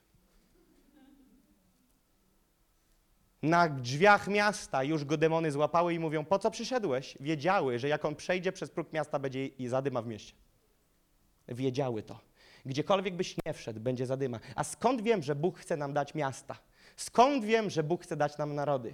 [3.44, 7.18] Na drzwiach miasta już go demony złapały i mówią, po co przyszedłeś?
[7.20, 10.34] Wiedziały, że jak on przejdzie przez próg miasta, będzie i zadyma w mieście.
[11.48, 12.20] Wiedziały to.
[12.66, 14.40] Gdziekolwiek byś nie wszedł, będzie zadyma.
[14.56, 16.58] A skąd wiem, że Bóg chce nam dać miasta?
[16.96, 18.94] Skąd wiem, że Bóg chce dać nam narody?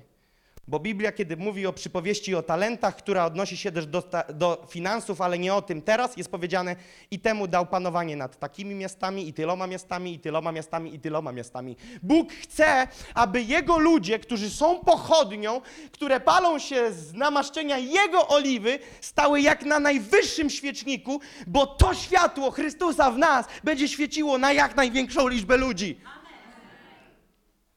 [0.67, 4.03] Bo Biblia, kiedy mówi o przypowieści o talentach, która odnosi się też do,
[4.33, 6.75] do finansów, ale nie o tym teraz, jest powiedziane
[7.11, 11.31] i temu dał panowanie nad takimi miastami, i tyloma miastami, i tyloma miastami, i tyloma
[11.31, 11.75] miastami.
[12.03, 15.61] Bóg chce, aby Jego ludzie, którzy są pochodnią,
[15.91, 22.51] które palą się z namaszczenia Jego oliwy, stały jak na najwyższym świeczniku, bo to światło
[22.51, 25.99] Chrystusa w nas będzie świeciło na jak największą liczbę ludzi.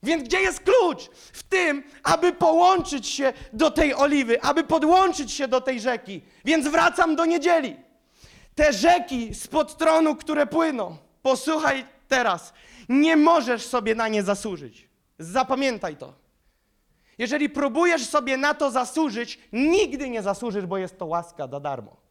[0.03, 1.09] Więc gdzie jest klucz?
[1.33, 6.21] W tym, aby połączyć się do tej oliwy, aby podłączyć się do tej rzeki.
[6.45, 7.75] Więc wracam do niedzieli.
[8.55, 12.53] Te rzeki spod tronu, które płyną, posłuchaj teraz,
[12.89, 14.89] nie możesz sobie na nie zasłużyć.
[15.19, 16.13] Zapamiętaj to.
[17.17, 22.06] Jeżeli próbujesz sobie na to zasłużyć, nigdy nie zasłużysz, bo jest to łaska za darmo.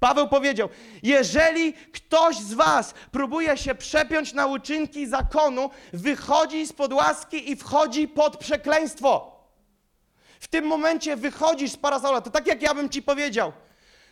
[0.00, 0.68] Paweł powiedział:
[1.02, 8.08] Jeżeli ktoś z Was próbuje się przepiąć na uczynki zakonu, wychodzi spod łaski i wchodzi
[8.08, 9.34] pod przekleństwo.
[10.40, 12.20] W tym momencie wychodzisz z parasola.
[12.20, 13.52] To tak jak ja bym Ci powiedział,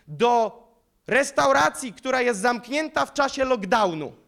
[0.07, 0.63] do
[1.07, 4.22] restauracji, która jest zamknięta w czasie lockdownu.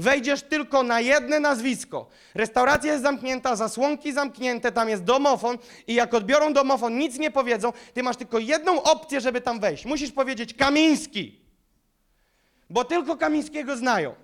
[0.00, 2.06] Wejdziesz tylko na jedne nazwisko.
[2.34, 7.72] Restauracja jest zamknięta, zasłonki zamknięte, tam jest domofon i jak odbiorą domofon, nic nie powiedzą,
[7.94, 9.84] ty masz tylko jedną opcję, żeby tam wejść.
[9.84, 11.40] Musisz powiedzieć Kamiński,
[12.70, 14.14] bo tylko Kamińskiego znają.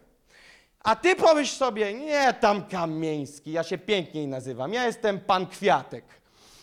[0.81, 6.05] A ty powiesz sobie, nie tam Kamiński, ja się piękniej nazywam, ja jestem pan Kwiatek.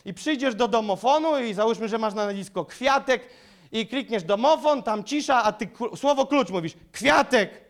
[0.05, 3.30] I przyjdziesz do domofonu i załóżmy, że masz na nazwisko Kwiatek
[3.72, 7.64] i klikniesz domofon, tam cisza, a ty słowo klucz mówisz Kwiatek.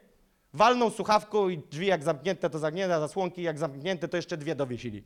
[0.54, 5.04] Walną słuchawką i drzwi jak zamknięte, to zamknięte, zasłonki jak zamknięte, to jeszcze dwie dowiesili.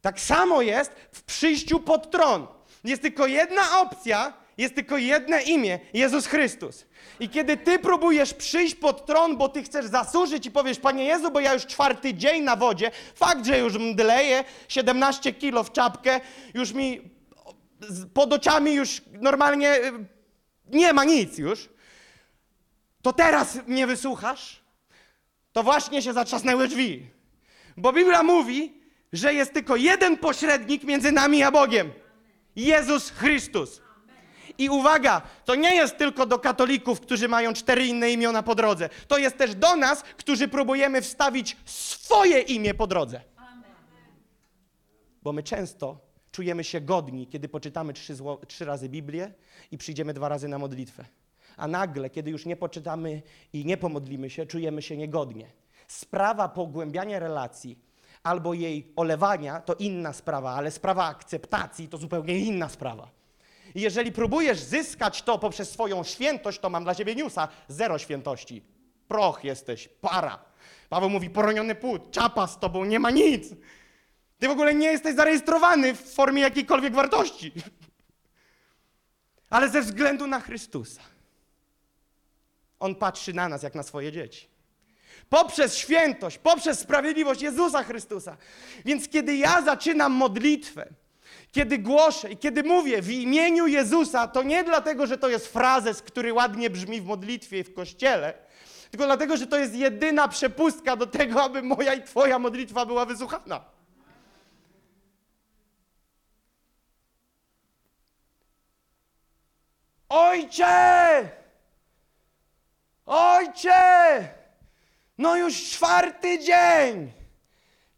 [0.00, 2.46] Tak samo jest w przyjściu pod tron.
[2.84, 6.86] Jest tylko jedna opcja, jest tylko jedno imię Jezus Chrystus.
[7.20, 11.30] I kiedy ty próbujesz przyjść pod tron, bo ty chcesz zasłużyć i powiesz, Panie Jezu,
[11.30, 16.20] bo ja już czwarty dzień na wodzie, fakt, że już mdleję, 17 kilo w czapkę,
[16.54, 17.10] już mi
[18.14, 19.92] pod oczami już normalnie y,
[20.68, 21.68] nie ma nic już,
[23.06, 24.60] to teraz mnie wysłuchasz?
[25.52, 27.10] To właśnie się zatrzasnęły drzwi.
[27.76, 28.80] Bo Biblia mówi,
[29.12, 31.92] że jest tylko jeden pośrednik między nami a Bogiem.
[32.56, 33.82] Jezus Chrystus.
[34.58, 38.88] I uwaga, to nie jest tylko do katolików, którzy mają cztery inne imiona po drodze.
[39.08, 43.20] To jest też do nas, którzy próbujemy wstawić swoje imię po drodze.
[45.22, 46.00] Bo my często
[46.32, 48.14] czujemy się godni, kiedy poczytamy trzy,
[48.48, 49.32] trzy razy Biblię
[49.70, 51.04] i przyjdziemy dwa razy na modlitwę.
[51.56, 55.46] A nagle, kiedy już nie poczytamy i nie pomodlimy się, czujemy się niegodnie.
[55.88, 57.78] Sprawa pogłębiania relacji
[58.22, 63.10] albo jej olewania to inna sprawa, ale sprawa akceptacji to zupełnie inna sprawa.
[63.74, 67.48] I jeżeli próbujesz zyskać to poprzez swoją świętość, to mam dla ciebie newsa.
[67.68, 68.62] Zero świętości.
[69.08, 70.38] Proch jesteś, para.
[70.88, 73.48] Paweł mówi, poroniony płód, czapa z tobą, nie ma nic.
[74.38, 77.52] Ty w ogóle nie jesteś zarejestrowany w formie jakiejkolwiek wartości.
[79.50, 81.00] Ale ze względu na Chrystusa.
[82.80, 84.48] On patrzy na nas jak na swoje dzieci.
[85.28, 88.36] Poprzez świętość, poprzez sprawiedliwość Jezusa Chrystusa.
[88.84, 90.88] Więc kiedy ja zaczynam modlitwę,
[91.52, 96.02] kiedy głoszę i kiedy mówię w imieniu Jezusa, to nie dlatego, że to jest frazes,
[96.02, 98.34] który ładnie brzmi w modlitwie i w kościele,
[98.90, 103.04] tylko dlatego, że to jest jedyna przepustka do tego, aby moja i Twoja modlitwa była
[103.06, 103.64] wysłuchana.
[110.08, 111.45] Ojcze!
[113.06, 114.28] Ojcze!
[115.18, 117.12] No już czwarty dzień!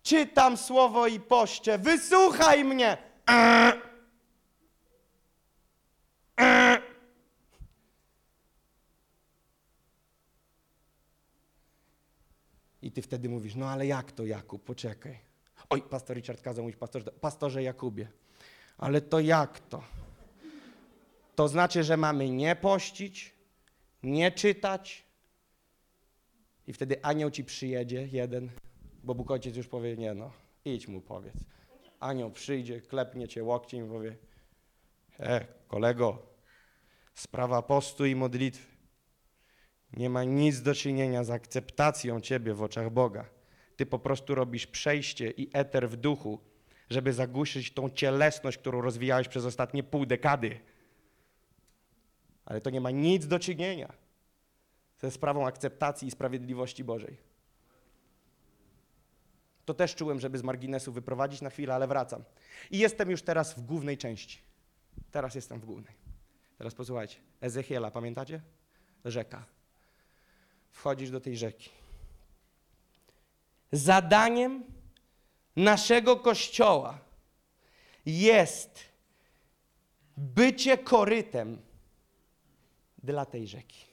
[0.03, 1.79] Czytam słowo i poście.
[1.79, 2.97] Wysłuchaj mnie!
[12.83, 14.65] I ty wtedy mówisz, no ale jak to Jakub?
[14.65, 15.19] Poczekaj.
[15.71, 18.09] Oj, pastor Richard kazał mówić pastorze, pastorze Jakubie.
[18.79, 19.83] Ale to jak to?
[21.35, 23.35] To znaczy, że mamy nie pościć,
[24.03, 25.05] nie czytać.
[26.67, 28.51] I wtedy anioł ci przyjedzie, jeden,
[29.05, 30.33] bo Bóg Ojciec już powie, nie no,
[30.65, 31.37] idź mu powiedz.
[32.01, 34.17] Anioł przyjdzie, klepnie cię łokciem i powie,
[35.21, 36.23] e, kolego,
[37.15, 38.79] sprawa postu i modlitwy
[39.93, 43.25] nie ma nic do czynienia z akceptacją ciebie w oczach Boga.
[43.77, 46.41] Ty po prostu robisz przejście i eter w duchu,
[46.91, 50.61] żeby zagłuszyć tą cielesność, którą rozwijałeś przez ostatnie pół dekady.
[52.49, 53.93] Ale to nie ma nic do czynienia
[55.01, 57.17] ze sprawą akceptacji i sprawiedliwości Bożej.
[59.65, 62.25] To też czułem, żeby z marginesu wyprowadzić na chwilę, ale wracam.
[62.71, 64.39] I jestem już teraz w głównej części.
[65.11, 65.95] Teraz jestem w głównej.
[66.59, 67.17] Teraz posłuchajcie.
[67.41, 68.41] Ezechiela, pamiętacie?
[69.05, 69.45] Rzeka.
[70.71, 71.71] Wchodzisz do tej rzeki.
[73.73, 74.65] Zadaniem
[75.57, 76.99] naszego kościoła
[78.07, 78.85] jest
[80.17, 81.68] bycie korytem
[83.03, 83.85] dla tej rzeki.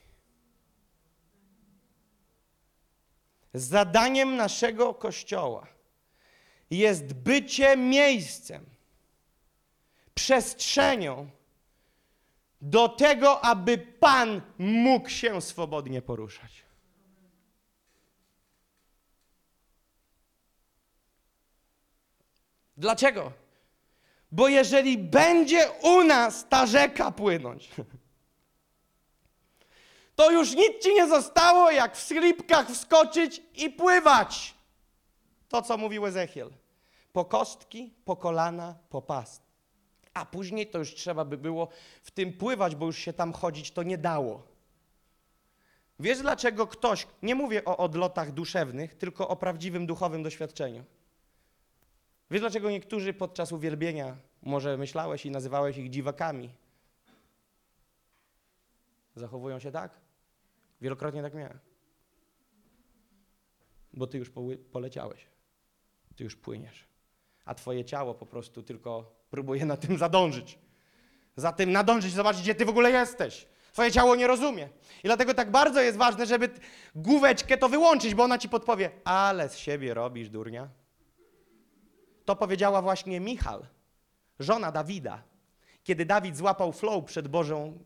[3.54, 5.68] Zadaniem naszego kościoła
[6.70, 8.66] jest bycie miejscem,
[10.14, 11.30] przestrzenią
[12.62, 16.66] do tego, aby Pan mógł się swobodnie poruszać.
[22.78, 23.32] Dlaczego?
[24.32, 27.72] Bo jeżeli będzie u nas ta rzeka płynąć,
[30.16, 34.56] to już nic ci nie zostało, jak w slipkach wskoczyć i pływać.
[35.50, 36.50] To, co mówił Ezechiel.
[37.14, 39.42] Po kostki, po kolana, po pas.
[40.14, 41.68] A później to już trzeba by było
[42.04, 44.44] w tym pływać, bo już się tam chodzić to nie dało.
[46.00, 50.84] Wiesz, dlaczego ktoś, nie mówię o odlotach duszewnych, tylko o prawdziwym duchowym doświadczeniu.
[52.32, 56.50] Wiesz, dlaczego niektórzy podczas uwielbienia, może myślałeś i nazywałeś ich dziwakami,
[59.16, 60.05] zachowują się tak?
[60.86, 61.60] Wielokrotnie tak miałem.
[63.94, 64.32] Bo ty już
[64.72, 65.28] poleciałeś.
[66.16, 66.88] Ty już płyniesz.
[67.46, 70.60] A twoje ciało po prostu tylko próbuje na tym zadążyć.
[71.36, 73.48] Za tym nadążyć, zobaczyć, gdzie ty w ogóle jesteś.
[73.74, 74.70] Twoje ciało nie rozumie.
[75.04, 76.50] I dlatego tak bardzo jest ważne, żeby
[76.96, 80.70] główeczkę to wyłączyć, bo ona ci podpowie, ale z siebie robisz, durnia.
[82.26, 83.68] To powiedziała właśnie Michal,
[84.40, 85.24] żona Dawida,
[85.84, 87.84] kiedy Dawid złapał flow przed Bożą,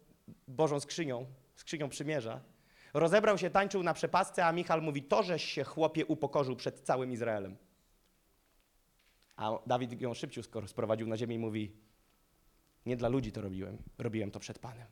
[0.48, 1.26] Bożą skrzynią,
[1.56, 2.42] skrzynią przymierza.
[2.94, 7.12] Rozebrał się, tańczył na przepasce, a Michal mówi, to żeś się chłopie upokorzył przed całym
[7.12, 7.58] Izraelem.
[9.36, 11.72] A Dawid ją szybciej skoro sprowadził na ziemię i mówi,
[12.86, 14.88] nie dla ludzi to robiłem, robiłem to przed Panem.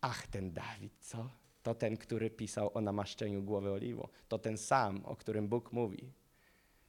[0.00, 1.30] Ach, ten Dawid, co?
[1.62, 4.08] To ten, który pisał o namaszczeniu głowy oliwą.
[4.28, 6.12] To ten sam, o którym Bóg mówi.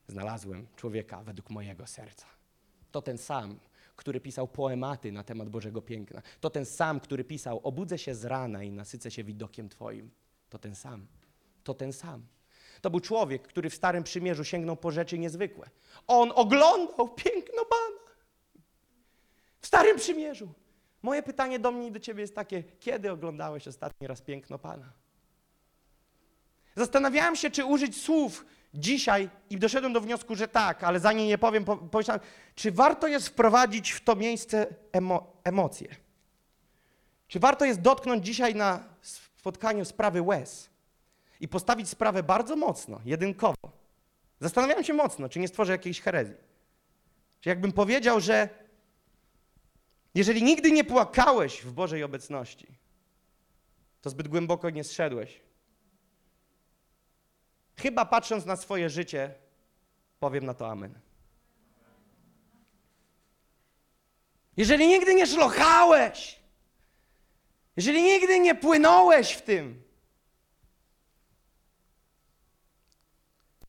[0.07, 2.25] Znalazłem człowieka według mojego serca.
[2.91, 3.59] To ten sam,
[3.99, 6.21] który pisał poematy na temat Bożego piękna.
[6.39, 10.11] To ten sam, który pisał obudzę się z rana i nasycę się widokiem Twoim.
[10.49, 11.07] To ten sam.
[11.63, 12.25] To ten sam.
[12.81, 15.69] To był człowiek, który w Starym Przymierzu sięgnął po rzeczy niezwykłe.
[16.07, 18.13] On oglądał piękno Pana.
[19.61, 20.53] W Starym Przymierzu.
[21.01, 24.93] Moje pytanie do mnie i do Ciebie jest takie, kiedy oglądałeś ostatni raz piękno Pana?
[26.75, 31.37] Zastanawiałem się, czy użyć słów dzisiaj i doszedłem do wniosku, że tak, ale zanim je
[31.37, 32.21] powiem, po- pomyślałem,
[32.55, 35.95] czy warto jest wprowadzić w to miejsce emo, emocje?
[37.27, 38.83] Czy warto jest dotknąć dzisiaj na
[39.37, 40.69] spotkaniu sprawy łez
[41.39, 43.71] i postawić sprawę bardzo mocno, jedynkowo?
[44.39, 46.35] Zastanawiałem się mocno, czy nie stworzę jakiejś herezji.
[47.41, 48.49] Czy jakbym powiedział, że
[50.15, 52.67] jeżeli nigdy nie płakałeś w Bożej obecności,
[54.01, 55.41] to zbyt głęboko nie zszedłeś.
[57.81, 59.35] Chyba patrząc na swoje życie,
[60.19, 60.99] powiem na to amen.
[64.57, 66.39] Jeżeli nigdy nie szlochałeś,
[67.77, 69.83] jeżeli nigdy nie płynąłeś w tym,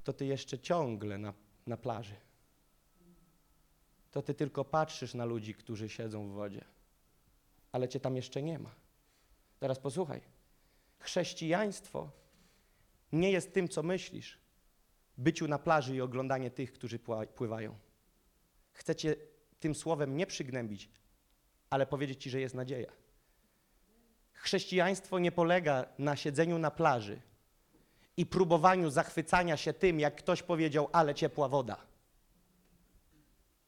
[0.05, 1.35] to ty jeszcze ciągle na,
[1.67, 2.17] na plaży.
[4.11, 6.65] To ty tylko patrzysz na ludzi, którzy siedzą w wodzie,
[7.73, 8.75] ale cię tam jeszcze nie ma.
[9.59, 10.21] Teraz posłuchaj.
[10.99, 12.20] Chrześcijaństwo
[13.13, 14.39] nie jest tym, co myślisz,
[15.19, 16.99] byciu na plaży i oglądanie tych, którzy
[17.35, 17.79] pływają.
[18.73, 19.17] Chcę cię
[19.61, 20.91] tym słowem nie przygnębić,
[21.71, 22.93] ale powiedzieć ci, że jest nadzieja.
[24.33, 27.21] Chrześcijaństwo nie polega na siedzeniu na plaży
[28.17, 31.87] i próbowaniu zachwycania się tym, jak ktoś powiedział, ale ciepła woda.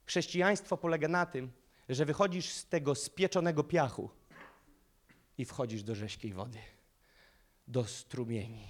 [0.05, 1.52] Chrześcijaństwo polega na tym,
[1.89, 4.10] że wychodzisz z tego spieczonego piachu
[5.39, 6.59] i wchodzisz do rześkiej wody,
[7.69, 8.69] do strumieni,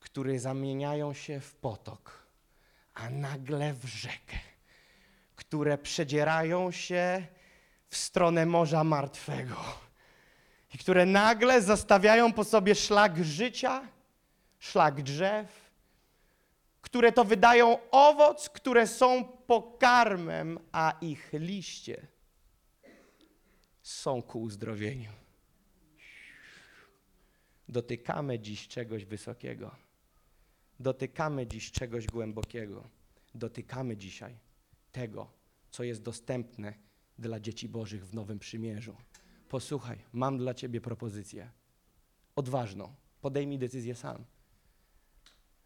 [0.00, 2.26] które zamieniają się w potok,
[2.94, 4.38] a nagle w rzekę,
[5.36, 7.26] które przedzierają się
[7.88, 9.56] w stronę Morza Martwego
[10.74, 13.88] i które nagle zostawiają po sobie szlak życia,
[14.58, 15.70] szlak drzew,
[16.80, 22.06] które to wydają owoc, które są pokarmem, a ich liście
[23.82, 25.10] są ku uzdrowieniu.
[27.68, 29.87] Dotykamy dziś czegoś wysokiego.
[30.80, 32.88] Dotykamy dziś czegoś głębokiego.
[33.34, 34.38] Dotykamy dzisiaj
[34.92, 35.30] tego,
[35.70, 36.74] co jest dostępne
[37.18, 38.96] dla dzieci Bożych w Nowym Przymierzu.
[39.48, 41.50] Posłuchaj, mam dla Ciebie propozycję.
[42.36, 42.94] Odważną.
[43.20, 44.24] Podejmij decyzję sam.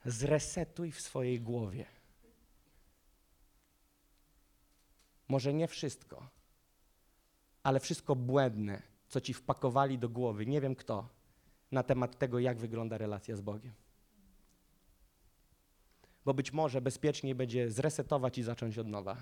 [0.04, 1.86] zresetuj w swojej głowie.
[5.28, 6.28] Może nie wszystko,
[7.62, 11.08] ale wszystko błędne, co ci wpakowali do głowy, nie wiem kto,
[11.72, 13.72] na temat tego, jak wygląda relacja z Bogiem.
[16.24, 19.16] Bo być może bezpieczniej będzie zresetować i zacząć od nowa,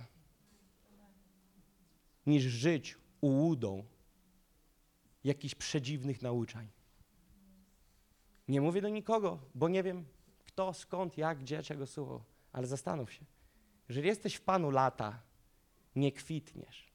[2.26, 3.84] niż żyć ułudą
[5.24, 6.68] jakichś przedziwnych nauczań.
[8.48, 10.04] Nie mówię do nikogo, bo nie wiem
[10.44, 12.22] kto, skąd, jak, gdzie, czego słuchał,
[12.52, 13.24] ale zastanów się.
[13.88, 15.22] Jeżeli jesteś w Panu lata,
[15.96, 16.92] nie kwitniesz.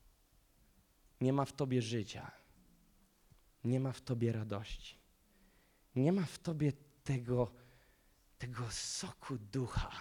[1.21, 2.31] Nie ma w tobie życia.
[3.63, 4.97] Nie ma w tobie radości.
[5.95, 6.73] Nie ma w tobie
[7.03, 7.51] tego,
[8.45, 9.91] tego soku ducha.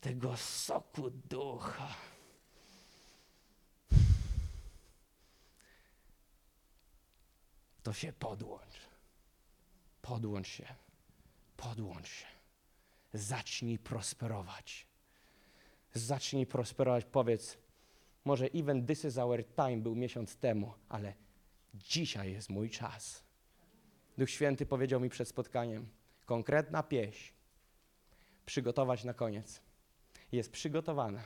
[0.00, 1.88] Tego soku ducha.
[7.82, 8.80] To się podłącz.
[10.02, 10.74] Podłącz się.
[11.56, 12.26] Podłącz się.
[13.12, 14.86] Zacznij prosperować.
[15.94, 17.04] Zacznij prosperować.
[17.04, 17.58] Powiedz,
[18.24, 21.14] może even this is our time był miesiąc temu, ale
[21.74, 23.24] dzisiaj jest mój czas.
[24.18, 25.95] Duch Święty powiedział mi przed spotkaniem,
[26.26, 27.32] konkretna pieśń,
[28.46, 29.60] przygotować na koniec.
[30.32, 31.22] Jest przygotowana.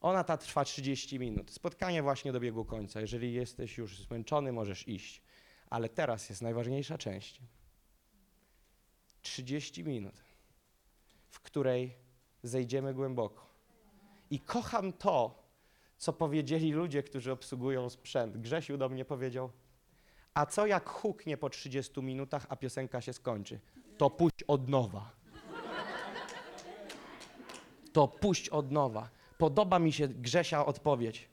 [0.00, 1.50] Ona ta trwa 30 minut.
[1.50, 3.00] Spotkanie właśnie dobiegło końca.
[3.00, 5.22] Jeżeli jesteś już zmęczony, możesz iść.
[5.70, 7.40] Ale teraz jest najważniejsza część.
[9.22, 10.14] 30 minut,
[11.28, 11.96] w której
[12.42, 13.46] zejdziemy głęboko.
[14.30, 15.42] I kocham to,
[15.96, 18.36] co powiedzieli ludzie, którzy obsługują sprzęt.
[18.36, 19.50] Grzesiu do mnie powiedział,
[20.36, 23.60] a co jak huknie po 30 minutach, a piosenka się skończy?
[23.98, 25.10] To puść od nowa.
[27.92, 29.08] To puść od nowa.
[29.38, 31.28] Podoba mi się Grzesia odpowiedź.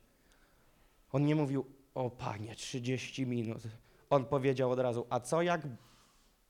[1.12, 1.66] On nie mówił,
[1.96, 3.64] o panie, 30 minut.
[4.10, 5.62] On powiedział od razu, a co jak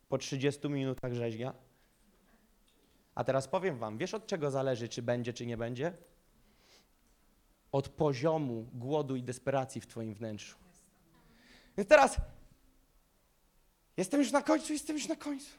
[0.09, 1.53] po 30 minutach rzeźnia?
[3.15, 5.93] A teraz powiem wam, wiesz od czego zależy, czy będzie, czy nie będzie?
[7.71, 10.57] Od poziomu głodu i desperacji w twoim wnętrzu.
[11.77, 12.21] Więc teraz
[13.97, 15.51] jestem już na końcu, jestem już na końcu.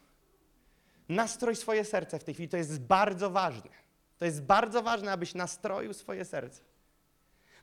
[1.09, 3.71] Nastroj swoje serce w tej chwili, to jest bardzo ważne.
[4.19, 6.63] To jest bardzo ważne, abyś nastroił swoje serce.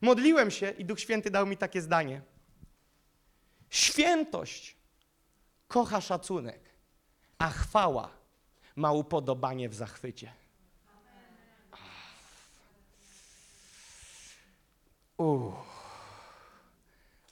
[0.02, 2.22] Modliłem się i Duch Święty dał mi takie zdanie.
[3.70, 4.76] Świętość
[5.68, 6.60] kocha szacunek,
[7.38, 8.10] a chwała
[8.76, 10.34] ma upodobanie w zachwycie.
[15.18, 15.54] Uff.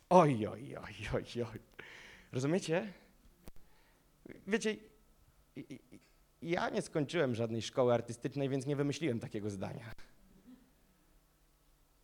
[0.10, 1.60] Oj, oj, oj, oj, oj.
[2.32, 2.94] Rozumiecie?
[4.48, 4.78] Wiecie,
[6.42, 9.92] ja nie skończyłem żadnej szkoły artystycznej, więc nie wymyśliłem takiego zdania.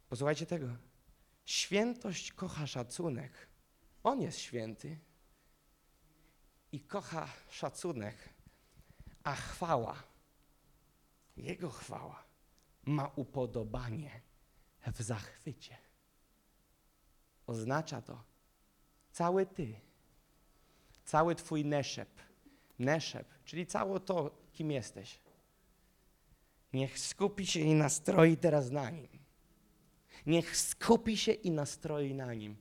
[0.09, 0.67] Posłuchajcie tego.
[1.45, 3.31] Świętość kocha szacunek.
[4.03, 4.99] On jest święty.
[6.71, 8.15] I kocha szacunek,
[9.23, 10.03] a chwała,
[11.37, 12.23] Jego chwała,
[12.85, 14.21] ma upodobanie
[14.87, 15.77] w zachwycie.
[17.47, 18.23] Oznacza to
[19.11, 19.75] cały Ty,
[21.05, 22.09] cały Twój neszep,
[22.79, 25.19] neszep, czyli całe to, kim jesteś.
[26.73, 29.07] Niech skupi się i nastroi teraz na Nim.
[30.25, 32.55] Niech skupi się i nastroi na Nim.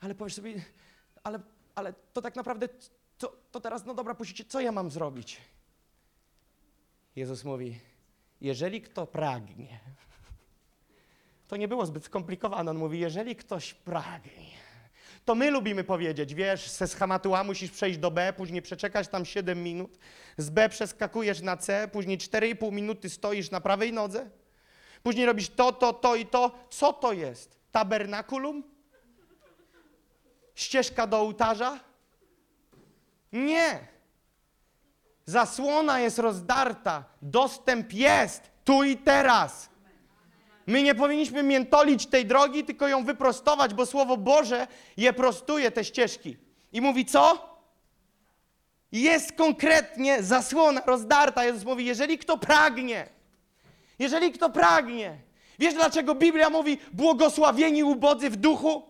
[0.00, 0.64] Ale powiesz sobie,
[1.22, 1.40] ale,
[1.74, 2.68] ale to tak naprawdę,
[3.18, 5.40] to, to teraz, no dobra, puścicie, co ja mam zrobić?
[7.16, 7.80] Jezus mówi,
[8.40, 9.80] jeżeli kto pragnie,
[11.48, 12.70] to nie było zbyt skomplikowane.
[12.70, 14.57] On mówi, jeżeli ktoś pragnie,
[15.28, 19.24] to my lubimy powiedzieć, wiesz, ze schematu A musisz przejść do B, później przeczekać tam
[19.24, 19.98] 7 minut,
[20.36, 24.30] z B przeskakujesz na C, później 4,5 minuty stoisz na prawej nodze,
[25.02, 26.58] później robisz to, to, to i to.
[26.70, 27.60] Co to jest?
[27.72, 28.62] Tabernakulum?
[30.54, 31.80] Ścieżka do ołtarza?
[33.32, 33.78] Nie.
[35.26, 39.70] Zasłona jest rozdarta, dostęp jest tu i teraz.
[40.68, 44.66] My nie powinniśmy miętolić tej drogi, tylko ją wyprostować, bo Słowo Boże
[44.96, 46.36] je prostuje te ścieżki.
[46.72, 47.48] I mówi co?
[48.92, 51.44] Jest konkretnie zasłona rozdarta.
[51.44, 53.08] Jezus mówi, jeżeli kto pragnie,
[53.98, 55.16] jeżeli kto pragnie.
[55.58, 58.82] Wiesz dlaczego Biblia mówi błogosławieni ubodzy w duchu?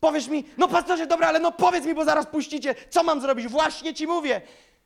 [0.00, 3.48] Powiesz mi, no pastorze, dobra, ale no powiedz mi, bo zaraz puścicie, co mam zrobić?
[3.48, 4.40] Właśnie ci mówię.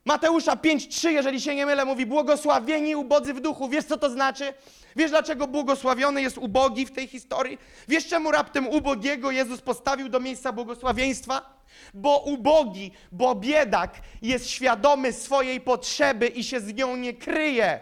[0.04, 3.68] Mateusza 5,3, jeżeli się nie mylę, mówi błogosławieni ubodzy w duchu.
[3.68, 4.54] Wiesz, co to znaczy?
[4.96, 7.58] Wiesz, dlaczego błogosławiony jest ubogi w tej historii?
[7.88, 11.56] Wiesz, czemu raptem ubogiego Jezus postawił do miejsca błogosławieństwa?
[11.94, 17.80] Bo ubogi, bo biedak jest świadomy swojej potrzeby i się z nią nie kryje.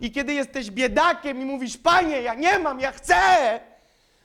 [0.00, 3.60] I kiedy jesteś biedakiem i mówisz, panie, ja nie mam, ja chcę,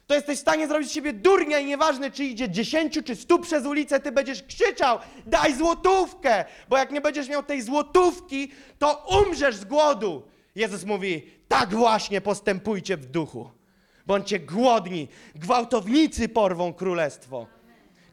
[0.08, 3.40] to jesteś w stanie zrobić z siebie durnia i nieważne, czy idzie dziesięciu, czy stu
[3.40, 9.06] przez ulicę, ty będziesz krzyczał, daj złotówkę, bo jak nie będziesz miał tej złotówki, to
[9.10, 10.24] umrzesz z głodu.
[10.56, 13.52] Jezus mówi, tak właśnie postępujcie w duchu.
[14.06, 17.48] Bądźcie głodni, gwałtownicy porwą królestwo.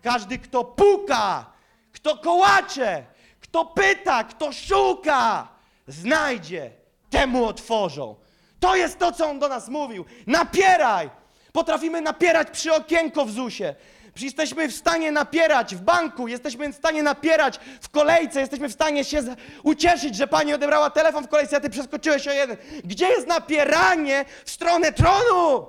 [0.02, 1.52] Każdy, kto puka,
[1.92, 3.04] kto kołacze,
[3.40, 5.48] kto pyta, kto szuka,
[5.86, 6.70] znajdzie,
[7.10, 8.16] temu otworzą.
[8.60, 10.04] To jest to, co on do nas mówił.
[10.26, 11.23] Napieraj!
[11.54, 13.74] Potrafimy napierać przy okienko w ZUSie.
[14.20, 19.04] Jesteśmy w stanie napierać w banku, jesteśmy w stanie napierać w kolejce, jesteśmy w stanie
[19.04, 19.22] się
[19.62, 22.56] ucieszyć, że pani odebrała telefon w kolejce, a ty przeskoczyłeś o jeden.
[22.84, 25.66] Gdzie jest napieranie w stronę tronu?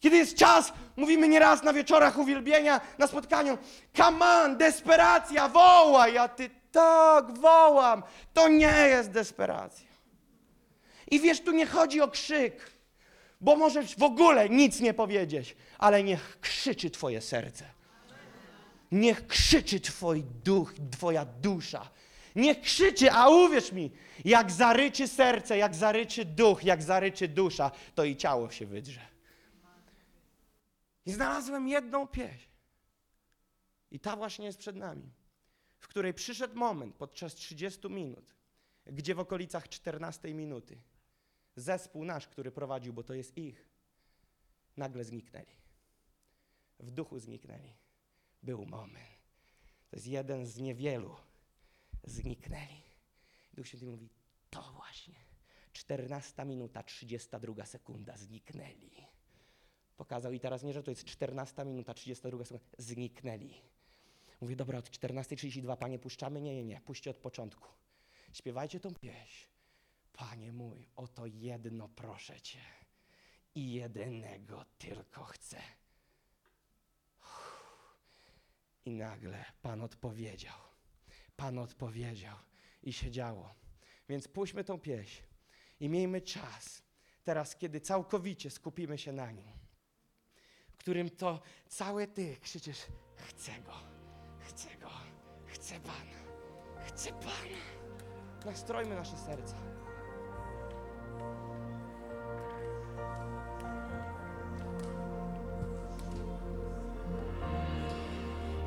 [0.00, 3.58] Kiedy jest czas, mówimy nieraz na wieczorach uwielbienia, na spotkaniu,
[3.96, 8.02] come on, desperacja, wołaj, a ty tak, wołam.
[8.32, 9.88] To nie jest desperacja.
[11.10, 12.72] I wiesz, tu nie chodzi o krzyk,
[13.42, 17.64] bo możesz w ogóle nic nie powiedzieć, ale niech krzyczy twoje serce.
[18.92, 21.90] Niech krzyczy twój duch, twoja dusza.
[22.36, 23.90] Niech krzyczy, a uwierz mi,
[24.24, 29.00] jak zaryczy serce, jak zaryczy duch, jak zaryczy dusza, to i ciało się wydrze.
[31.06, 32.48] I znalazłem jedną pieśń.
[33.90, 35.12] I ta właśnie jest przed nami,
[35.78, 38.34] w której przyszedł moment podczas 30 minut,
[38.86, 40.78] gdzie w okolicach 14 minuty
[41.56, 43.68] zespół nasz, który prowadził, bo to jest ich,
[44.76, 45.56] nagle zniknęli.
[46.80, 47.72] W duchu zniknęli.
[48.42, 49.22] Był moment.
[49.90, 51.16] To jest jeden z niewielu.
[52.04, 52.82] Zniknęli.
[53.54, 54.08] Duch Święty mówi,
[54.50, 55.14] to właśnie.
[55.72, 58.90] 14 minuta, 32 sekunda, zniknęli.
[59.96, 63.54] Pokazał i teraz nie, że to jest 14 minuta, 32 sekunda, zniknęli.
[64.40, 66.40] Mówię, dobra, od 14.32, panie, puszczamy?
[66.40, 67.68] Nie, nie, nie, puśćcie od początku.
[68.32, 69.51] Śpiewajcie tą pieśń.
[70.12, 72.60] Panie mój, oto jedno proszę Cię
[73.54, 75.62] i jedynego tylko chcę.
[78.84, 80.56] I nagle Pan odpowiedział.
[81.36, 82.36] Pan odpowiedział
[82.82, 83.54] i się działo.
[84.08, 85.22] Więc puśćmy tą pieśń
[85.80, 86.82] i miejmy czas,
[87.24, 89.52] teraz kiedy całkowicie skupimy się na nim,
[90.68, 92.86] w którym to całe Ty krzyczysz,
[93.16, 93.74] chcę Go,
[94.38, 94.90] chcę Go,
[95.46, 96.18] chcę Pana,
[96.86, 97.82] chcę Pana.
[98.44, 99.81] Nastrojmy nasze serca.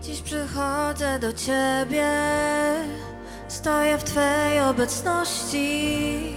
[0.06, 2.10] Dziś przychodzę do Ciebie,
[3.48, 6.36] stoję w Twej obecności.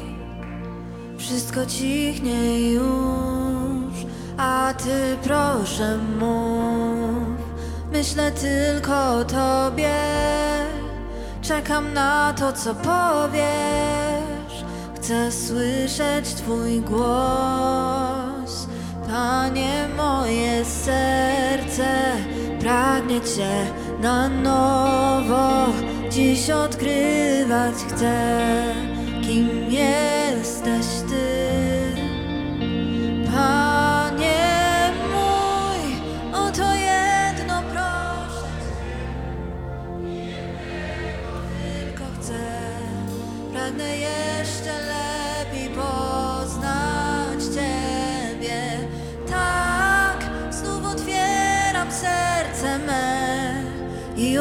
[1.19, 3.95] Wszystko cichnie już,
[4.39, 7.39] a Ty proszę mów.
[7.93, 9.95] Myślę tylko o Tobie,
[11.43, 14.08] czekam na to, co powiesz.
[15.09, 18.67] Chcę słyszeć Twój głos,
[19.07, 22.13] Panie, moje serce
[22.61, 23.67] pragnie Cię
[24.03, 25.73] na nowo.
[26.11, 28.75] Dziś odkrywać chcę,
[29.23, 30.87] kim jesteś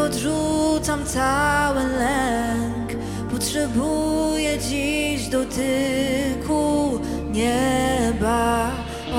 [0.07, 3.03] odrzucam cały lęk.
[3.31, 6.99] Potrzebuję dziś dotyku
[7.31, 8.71] nieba.
[9.13, 9.17] O,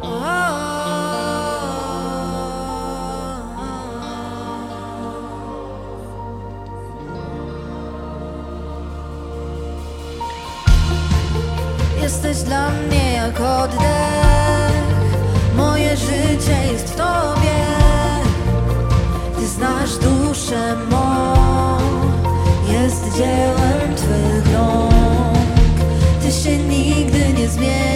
[0.00, 0.24] o, o.
[12.02, 14.03] Jesteś dla mnie jak oddech
[27.56, 27.93] nigdy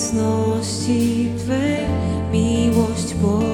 [0.00, 1.86] obecności Twej.
[2.32, 3.49] Miłość pochłania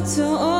[0.00, 0.59] To, co